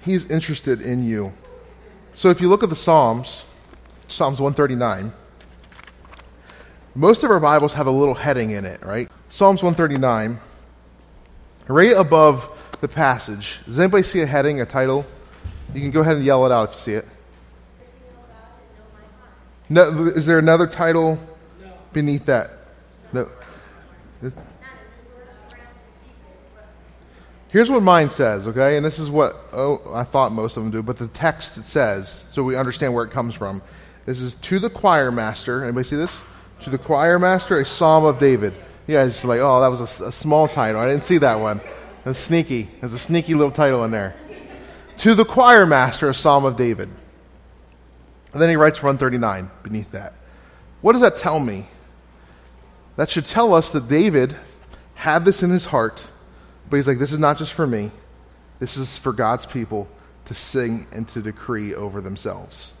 He's 0.00 0.28
interested 0.28 0.80
in 0.80 1.04
you. 1.04 1.32
So 2.14 2.28
if 2.28 2.40
you 2.40 2.48
look 2.48 2.64
at 2.64 2.70
the 2.70 2.74
Psalms, 2.74 3.44
Psalms 4.08 4.40
139, 4.40 5.12
most 6.96 7.22
of 7.22 7.30
our 7.30 7.38
Bibles 7.38 7.74
have 7.74 7.86
a 7.86 7.90
little 7.92 8.16
heading 8.16 8.50
in 8.50 8.64
it, 8.64 8.82
right? 8.82 9.08
Psalms 9.28 9.62
139, 9.62 10.38
right 11.68 11.96
above 11.96 12.50
the 12.80 12.88
passage. 12.88 13.60
Does 13.64 13.78
anybody 13.78 14.02
see 14.02 14.20
a 14.20 14.26
heading, 14.26 14.60
a 14.60 14.66
title? 14.66 15.06
You 15.72 15.82
can 15.82 15.92
go 15.92 16.00
ahead 16.00 16.16
and 16.16 16.24
yell 16.24 16.44
it 16.46 16.50
out 16.50 16.70
if 16.70 16.74
you 16.74 16.80
see 16.80 16.94
it. 16.94 17.06
No, 19.68 20.06
is 20.06 20.26
there 20.26 20.40
another 20.40 20.66
title 20.66 21.16
beneath 21.92 22.26
that? 22.26 22.50
No. 23.12 23.30
Here's 27.54 27.70
what 27.70 27.84
mine 27.84 28.10
says, 28.10 28.48
okay? 28.48 28.76
And 28.76 28.84
this 28.84 28.98
is 28.98 29.12
what 29.12 29.36
oh, 29.52 29.80
I 29.94 30.02
thought 30.02 30.32
most 30.32 30.56
of 30.56 30.64
them 30.64 30.72
do, 30.72 30.82
but 30.82 30.96
the 30.96 31.06
text 31.06 31.54
says, 31.62 32.24
so 32.28 32.42
we 32.42 32.56
understand 32.56 32.92
where 32.92 33.04
it 33.04 33.12
comes 33.12 33.36
from. 33.36 33.62
This 34.06 34.20
is 34.20 34.34
to 34.34 34.58
the 34.58 34.68
choir 34.68 35.12
master. 35.12 35.62
Anybody 35.62 35.84
see 35.84 35.94
this? 35.94 36.24
To 36.62 36.70
the 36.70 36.78
choir 36.78 37.16
master, 37.20 37.60
a 37.60 37.64
psalm 37.64 38.06
of 38.06 38.18
David. 38.18 38.54
You 38.88 38.96
guys 38.96 39.24
are 39.24 39.28
like, 39.28 39.38
oh, 39.38 39.60
that 39.60 39.68
was 39.68 40.00
a, 40.00 40.06
a 40.06 40.10
small 40.10 40.48
title. 40.48 40.80
I 40.80 40.88
didn't 40.88 41.04
see 41.04 41.18
that 41.18 41.38
one. 41.38 41.60
That's 42.02 42.18
sneaky. 42.18 42.66
There's 42.80 42.92
a 42.92 42.98
sneaky 42.98 43.34
little 43.34 43.52
title 43.52 43.84
in 43.84 43.92
there. 43.92 44.16
To 44.96 45.14
the 45.14 45.24
choir 45.24 45.64
master, 45.64 46.08
a 46.08 46.14
psalm 46.14 46.44
of 46.44 46.56
David. 46.56 46.88
And 48.32 48.42
then 48.42 48.48
he 48.48 48.56
writes 48.56 48.82
139 48.82 49.48
beneath 49.62 49.92
that. 49.92 50.14
What 50.80 50.94
does 50.94 51.02
that 51.02 51.14
tell 51.14 51.38
me? 51.38 51.68
That 52.96 53.10
should 53.10 53.26
tell 53.26 53.54
us 53.54 53.70
that 53.70 53.86
David 53.86 54.34
had 54.96 55.24
this 55.24 55.44
in 55.44 55.50
his 55.50 55.66
heart 55.66 56.08
But 56.68 56.76
he's 56.76 56.88
like, 56.88 56.98
this 56.98 57.12
is 57.12 57.18
not 57.18 57.36
just 57.36 57.52
for 57.52 57.66
me, 57.66 57.90
this 58.58 58.76
is 58.76 58.96
for 58.96 59.12
God's 59.12 59.46
people 59.46 59.88
to 60.26 60.34
sing 60.34 60.86
and 60.92 61.06
to 61.08 61.20
decree 61.20 61.74
over 61.74 62.00
themselves, 62.00 62.72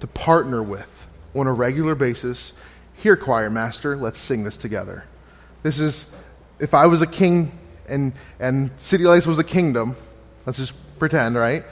to 0.00 0.06
partner 0.06 0.62
with 0.62 1.08
on 1.34 1.46
a 1.46 1.52
regular 1.52 1.94
basis. 1.94 2.54
Here, 2.94 3.16
choir 3.16 3.50
master, 3.50 3.96
let's 3.96 4.18
sing 4.18 4.44
this 4.44 4.56
together. 4.56 5.04
This 5.62 5.80
is, 5.80 6.12
if 6.60 6.74
I 6.74 6.86
was 6.86 7.02
a 7.02 7.06
king 7.06 7.50
and, 7.88 8.12
and 8.38 8.70
City 8.76 9.04
Lights 9.04 9.26
was 9.26 9.38
a 9.38 9.44
kingdom, 9.44 9.96
let's 10.46 10.58
just 10.58 10.74
pretend, 10.98 11.34
right? 11.34 11.64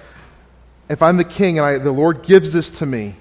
If 0.88 1.02
I'm 1.02 1.16
the 1.16 1.24
king 1.24 1.58
and 1.58 1.66
I, 1.66 1.78
the 1.78 1.92
Lord 1.92 2.22
gives 2.22 2.52
this 2.52 2.70
to 2.78 2.86
me, 2.86 3.14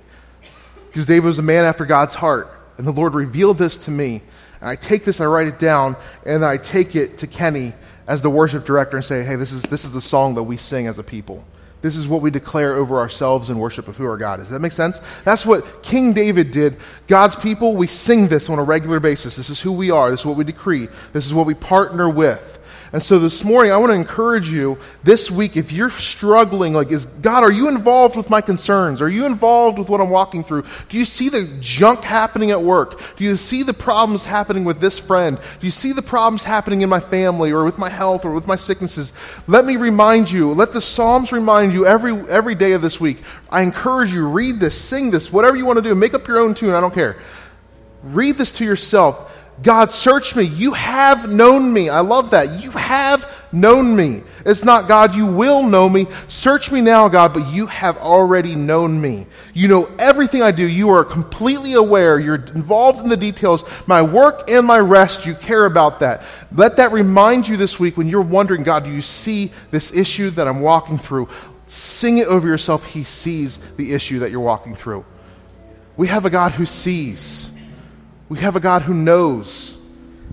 because 0.87 1.05
David 1.05 1.25
was 1.25 1.37
a 1.37 1.43
man 1.43 1.65
after 1.65 1.85
God's 1.85 2.15
heart, 2.15 2.49
and 2.77 2.87
the 2.87 2.91
Lord 2.91 3.13
revealed 3.13 3.59
this 3.59 3.77
to 3.85 3.91
me, 3.91 4.23
and 4.59 4.69
I 4.69 4.75
take 4.75 5.05
this, 5.05 5.21
I 5.21 5.25
write 5.25 5.47
it 5.47 5.59
down, 5.59 5.95
and 6.25 6.43
I 6.43 6.57
take 6.57 6.95
it 6.95 7.19
to 7.19 7.27
Kenny 7.27 7.73
as 8.09 8.23
the 8.23 8.29
worship 8.29 8.65
director 8.65 8.97
and 8.97 9.05
say, 9.05 9.23
hey, 9.23 9.35
this 9.35 9.51
is, 9.51 9.61
this 9.63 9.85
is 9.85 9.93
the 9.93 10.01
song 10.01 10.33
that 10.33 10.43
we 10.43 10.57
sing 10.57 10.87
as 10.87 10.97
a 10.97 11.03
people. 11.03 11.45
This 11.83 11.95
is 11.95 12.07
what 12.07 12.21
we 12.21 12.31
declare 12.31 12.73
over 12.73 12.97
ourselves 12.97 13.51
in 13.51 13.59
worship 13.59 13.87
of 13.87 13.95
who 13.97 14.05
our 14.05 14.17
God 14.17 14.39
is. 14.39 14.47
Does 14.47 14.51
that 14.51 14.59
make 14.59 14.71
sense? 14.71 14.99
That's 15.23 15.45
what 15.45 15.83
King 15.83 16.13
David 16.13 16.49
did. 16.49 16.77
God's 17.07 17.35
people, 17.35 17.75
we 17.75 17.85
sing 17.85 18.27
this 18.27 18.49
on 18.49 18.57
a 18.57 18.63
regular 18.63 18.99
basis. 18.99 19.35
This 19.35 19.51
is 19.51 19.61
who 19.61 19.71
we 19.71 19.91
are. 19.91 20.09
This 20.09 20.21
is 20.21 20.25
what 20.25 20.37
we 20.37 20.43
decree. 20.43 20.89
This 21.13 21.27
is 21.27 21.33
what 21.35 21.45
we 21.45 21.53
partner 21.53 22.09
with. 22.09 22.58
And 22.91 23.03
so 23.03 23.19
this 23.19 23.43
morning, 23.43 23.71
I 23.71 23.77
want 23.77 23.91
to 23.91 23.95
encourage 23.95 24.49
you 24.49 24.79
this 25.03 25.29
week, 25.29 25.55
if 25.55 25.71
you're 25.71 25.91
struggling, 25.91 26.73
like, 26.73 26.91
is 26.91 27.05
God, 27.05 27.43
are 27.43 27.51
you 27.51 27.67
involved 27.67 28.17
with 28.17 28.31
my 28.31 28.41
concerns? 28.41 28.99
Are 28.99 29.09
you 29.09 29.27
involved 29.27 29.77
with 29.77 29.89
what 29.89 30.01
I'm 30.01 30.09
walking 30.09 30.43
through? 30.43 30.63
Do 30.89 30.97
you 30.97 31.05
see 31.05 31.29
the 31.29 31.45
junk 31.59 32.03
happening 32.03 32.49
at 32.49 32.63
work? 32.63 32.99
Do 33.15 33.23
you 33.23 33.35
see 33.35 33.61
the 33.61 33.75
problems 33.75 34.25
happening 34.25 34.65
with 34.65 34.79
this 34.79 34.97
friend? 34.97 35.37
Do 35.59 35.67
you 35.67 35.71
see 35.71 35.93
the 35.93 36.01
problems 36.01 36.43
happening 36.43 36.81
in 36.81 36.89
my 36.89 36.99
family 36.99 37.51
or 37.51 37.63
with 37.63 37.77
my 37.77 37.89
health 37.89 38.25
or 38.25 38.33
with 38.33 38.47
my 38.47 38.55
sicknesses? 38.55 39.13
Let 39.45 39.65
me 39.65 39.75
remind 39.75 40.31
you, 40.31 40.51
let 40.53 40.73
the 40.73 40.81
Psalms 40.81 41.31
remind 41.31 41.73
you 41.73 41.85
every, 41.85 42.13
every 42.27 42.55
day 42.55 42.71
of 42.71 42.81
this 42.81 42.99
week. 42.99 43.21
I 43.51 43.61
encourage 43.61 44.11
you, 44.11 44.27
read 44.27 44.59
this, 44.59 44.79
sing 44.79 45.11
this, 45.11 45.31
whatever 45.31 45.55
you 45.55 45.65
want 45.65 45.77
to 45.77 45.83
do. 45.83 45.93
Make 45.93 46.15
up 46.15 46.27
your 46.27 46.39
own 46.39 46.55
tune, 46.55 46.73
I 46.73 46.81
don't 46.81 46.93
care. 46.93 47.17
Read 48.01 48.37
this 48.37 48.53
to 48.53 48.65
yourself. 48.65 49.35
God, 49.61 49.89
search 49.89 50.35
me. 50.35 50.43
You 50.43 50.73
have 50.73 51.29
known 51.29 51.73
me. 51.73 51.89
I 51.89 51.99
love 51.99 52.31
that. 52.31 52.63
You 52.63 52.71
have 52.71 53.29
known 53.51 53.95
me. 53.95 54.23
It's 54.45 54.63
not, 54.63 54.87
God, 54.87 55.15
you 55.15 55.25
will 55.25 55.63
know 55.63 55.89
me. 55.89 56.07
Search 56.27 56.71
me 56.71 56.81
now, 56.81 57.09
God, 57.09 57.33
but 57.33 57.51
you 57.51 57.65
have 57.65 57.97
already 57.97 58.55
known 58.55 59.01
me. 59.01 59.27
You 59.53 59.67
know 59.67 59.89
everything 59.99 60.41
I 60.41 60.51
do. 60.51 60.65
You 60.65 60.91
are 60.91 61.03
completely 61.03 61.73
aware. 61.73 62.19
You're 62.19 62.35
involved 62.35 63.01
in 63.03 63.09
the 63.09 63.17
details. 63.17 63.63
My 63.85 64.01
work 64.01 64.49
and 64.49 64.65
my 64.65 64.79
rest, 64.79 65.25
you 65.25 65.35
care 65.35 65.65
about 65.65 65.99
that. 65.99 66.23
Let 66.55 66.77
that 66.77 66.91
remind 66.91 67.47
you 67.47 67.57
this 67.57 67.79
week 67.79 67.97
when 67.97 68.07
you're 68.07 68.21
wondering, 68.21 68.63
God, 68.63 68.85
do 68.85 68.91
you 68.91 69.01
see 69.01 69.51
this 69.71 69.93
issue 69.93 70.29
that 70.31 70.47
I'm 70.47 70.61
walking 70.61 70.97
through? 70.97 71.27
Sing 71.67 72.17
it 72.17 72.27
over 72.27 72.47
yourself. 72.47 72.85
He 72.85 73.03
sees 73.03 73.59
the 73.75 73.93
issue 73.93 74.19
that 74.19 74.31
you're 74.31 74.39
walking 74.39 74.75
through. 74.75 75.05
We 75.97 76.07
have 76.07 76.25
a 76.25 76.29
God 76.29 76.53
who 76.53 76.65
sees. 76.65 77.48
We 78.29 78.37
have 78.37 78.55
a 78.55 78.59
God 78.59 78.83
who 78.83 78.93
knows, 78.93 79.79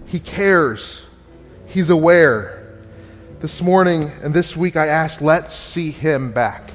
He 0.06 0.18
cares, 0.18 1.06
He's 1.66 1.88
aware. 1.88 2.62
This 3.40 3.62
morning 3.62 4.10
and 4.22 4.34
this 4.34 4.56
week, 4.56 4.76
I 4.76 4.86
ask, 4.86 5.22
let's 5.22 5.54
see 5.54 5.90
Him 5.90 6.30
back. 6.30 6.70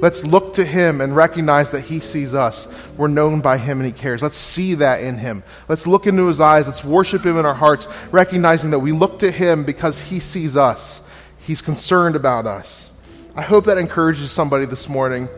Let's 0.00 0.24
look 0.24 0.54
to 0.54 0.64
Him 0.64 1.00
and 1.00 1.14
recognize 1.14 1.72
that 1.72 1.80
He 1.80 1.98
sees 1.98 2.36
us. 2.36 2.68
We're 2.96 3.08
known 3.08 3.40
by 3.40 3.58
Him 3.58 3.80
and 3.80 3.86
He 3.86 3.92
cares. 3.92 4.22
Let's 4.22 4.36
see 4.36 4.74
that 4.74 5.02
in 5.02 5.18
Him. 5.18 5.42
Let's 5.68 5.88
look 5.88 6.06
into 6.06 6.28
His 6.28 6.40
eyes. 6.40 6.66
Let's 6.66 6.84
worship 6.84 7.26
Him 7.26 7.36
in 7.36 7.44
our 7.44 7.54
hearts, 7.54 7.88
recognizing 8.12 8.70
that 8.70 8.78
we 8.78 8.92
look 8.92 9.18
to 9.20 9.30
Him 9.30 9.64
because 9.64 10.00
He 10.00 10.20
sees 10.20 10.56
us. 10.56 11.04
He's 11.38 11.62
concerned 11.62 12.14
about 12.14 12.46
us. 12.46 12.92
I 13.34 13.42
hope 13.42 13.64
that 13.64 13.76
encourages 13.76 14.30
somebody 14.30 14.66
this 14.66 14.88
morning. 14.88 15.28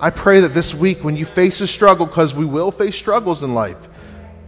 I 0.00 0.10
pray 0.10 0.40
that 0.40 0.52
this 0.52 0.74
week, 0.74 1.04
when 1.04 1.16
you 1.16 1.24
face 1.24 1.60
a 1.60 1.66
struggle, 1.68 2.06
because 2.06 2.34
we 2.34 2.44
will 2.44 2.72
face 2.72 2.96
struggles 2.96 3.44
in 3.44 3.54
life, 3.54 3.88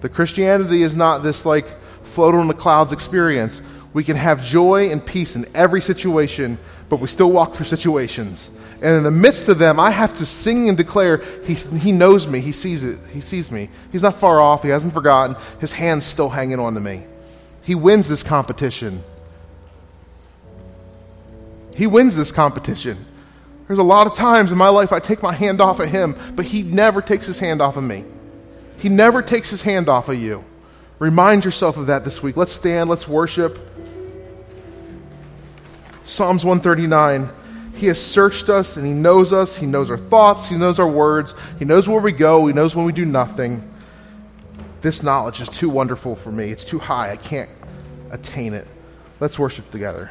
the 0.04 0.10
Christianity 0.10 0.82
is 0.82 0.94
not 0.94 1.22
this 1.22 1.46
like 1.46 1.66
float 2.02 2.34
on 2.34 2.46
the 2.46 2.52
clouds 2.52 2.92
experience. 2.92 3.62
We 3.94 4.04
can 4.04 4.16
have 4.16 4.44
joy 4.44 4.90
and 4.90 5.04
peace 5.04 5.34
in 5.34 5.46
every 5.54 5.80
situation, 5.80 6.58
but 6.90 7.00
we 7.00 7.08
still 7.08 7.32
walk 7.32 7.54
through 7.54 7.64
situations. 7.64 8.50
And 8.82 8.98
in 8.98 9.02
the 9.02 9.10
midst 9.10 9.48
of 9.48 9.58
them, 9.58 9.80
I 9.80 9.88
have 9.88 10.14
to 10.18 10.26
sing 10.26 10.68
and 10.68 10.76
declare, 10.76 11.24
he, 11.44 11.54
he 11.54 11.90
knows 11.90 12.26
me, 12.28 12.40
He 12.40 12.52
sees 12.52 12.84
it, 12.84 12.98
He 13.14 13.22
sees 13.22 13.50
me. 13.50 13.70
He's 13.92 14.02
not 14.02 14.16
far 14.16 14.42
off, 14.42 14.62
He 14.62 14.68
hasn't 14.68 14.92
forgotten, 14.92 15.36
His 15.58 15.72
hand's 15.72 16.04
still 16.04 16.28
hanging 16.28 16.60
on 16.60 16.74
to 16.74 16.80
me. 16.80 17.04
He 17.62 17.74
wins 17.74 18.06
this 18.06 18.22
competition. 18.22 19.02
He 21.74 21.86
wins 21.86 22.14
this 22.14 22.30
competition. 22.30 23.02
There's 23.68 23.78
a 23.78 23.82
lot 23.82 24.06
of 24.06 24.14
times 24.14 24.52
in 24.52 24.58
my 24.58 24.68
life 24.68 24.92
I 24.92 25.00
take 25.00 25.22
my 25.22 25.32
hand 25.32 25.62
off 25.62 25.80
of 25.80 25.88
Him, 25.88 26.14
but 26.36 26.44
He 26.44 26.62
never 26.62 27.00
takes 27.00 27.24
His 27.24 27.38
hand 27.38 27.62
off 27.62 27.78
of 27.78 27.84
me. 27.84 28.04
He 28.84 28.90
never 28.90 29.22
takes 29.22 29.48
his 29.48 29.62
hand 29.62 29.88
off 29.88 30.10
of 30.10 30.20
you. 30.20 30.44
Remind 30.98 31.46
yourself 31.46 31.78
of 31.78 31.86
that 31.86 32.04
this 32.04 32.22
week. 32.22 32.36
Let's 32.36 32.52
stand, 32.52 32.90
let's 32.90 33.08
worship. 33.08 33.58
Psalms 36.04 36.44
139. 36.44 37.30
He 37.76 37.86
has 37.86 37.98
searched 37.98 38.50
us 38.50 38.76
and 38.76 38.86
He 38.86 38.92
knows 38.92 39.32
us. 39.32 39.56
He 39.56 39.64
knows 39.64 39.90
our 39.90 39.96
thoughts. 39.96 40.50
He 40.50 40.58
knows 40.58 40.78
our 40.78 40.86
words. 40.86 41.34
He 41.58 41.64
knows 41.64 41.88
where 41.88 41.98
we 41.98 42.12
go. 42.12 42.46
He 42.46 42.52
knows 42.52 42.76
when 42.76 42.84
we 42.84 42.92
do 42.92 43.06
nothing. 43.06 43.66
This 44.82 45.02
knowledge 45.02 45.40
is 45.40 45.48
too 45.48 45.70
wonderful 45.70 46.14
for 46.14 46.30
me. 46.30 46.50
It's 46.50 46.66
too 46.66 46.78
high. 46.78 47.10
I 47.10 47.16
can't 47.16 47.48
attain 48.10 48.52
it. 48.52 48.68
Let's 49.18 49.38
worship 49.38 49.70
together. 49.70 50.10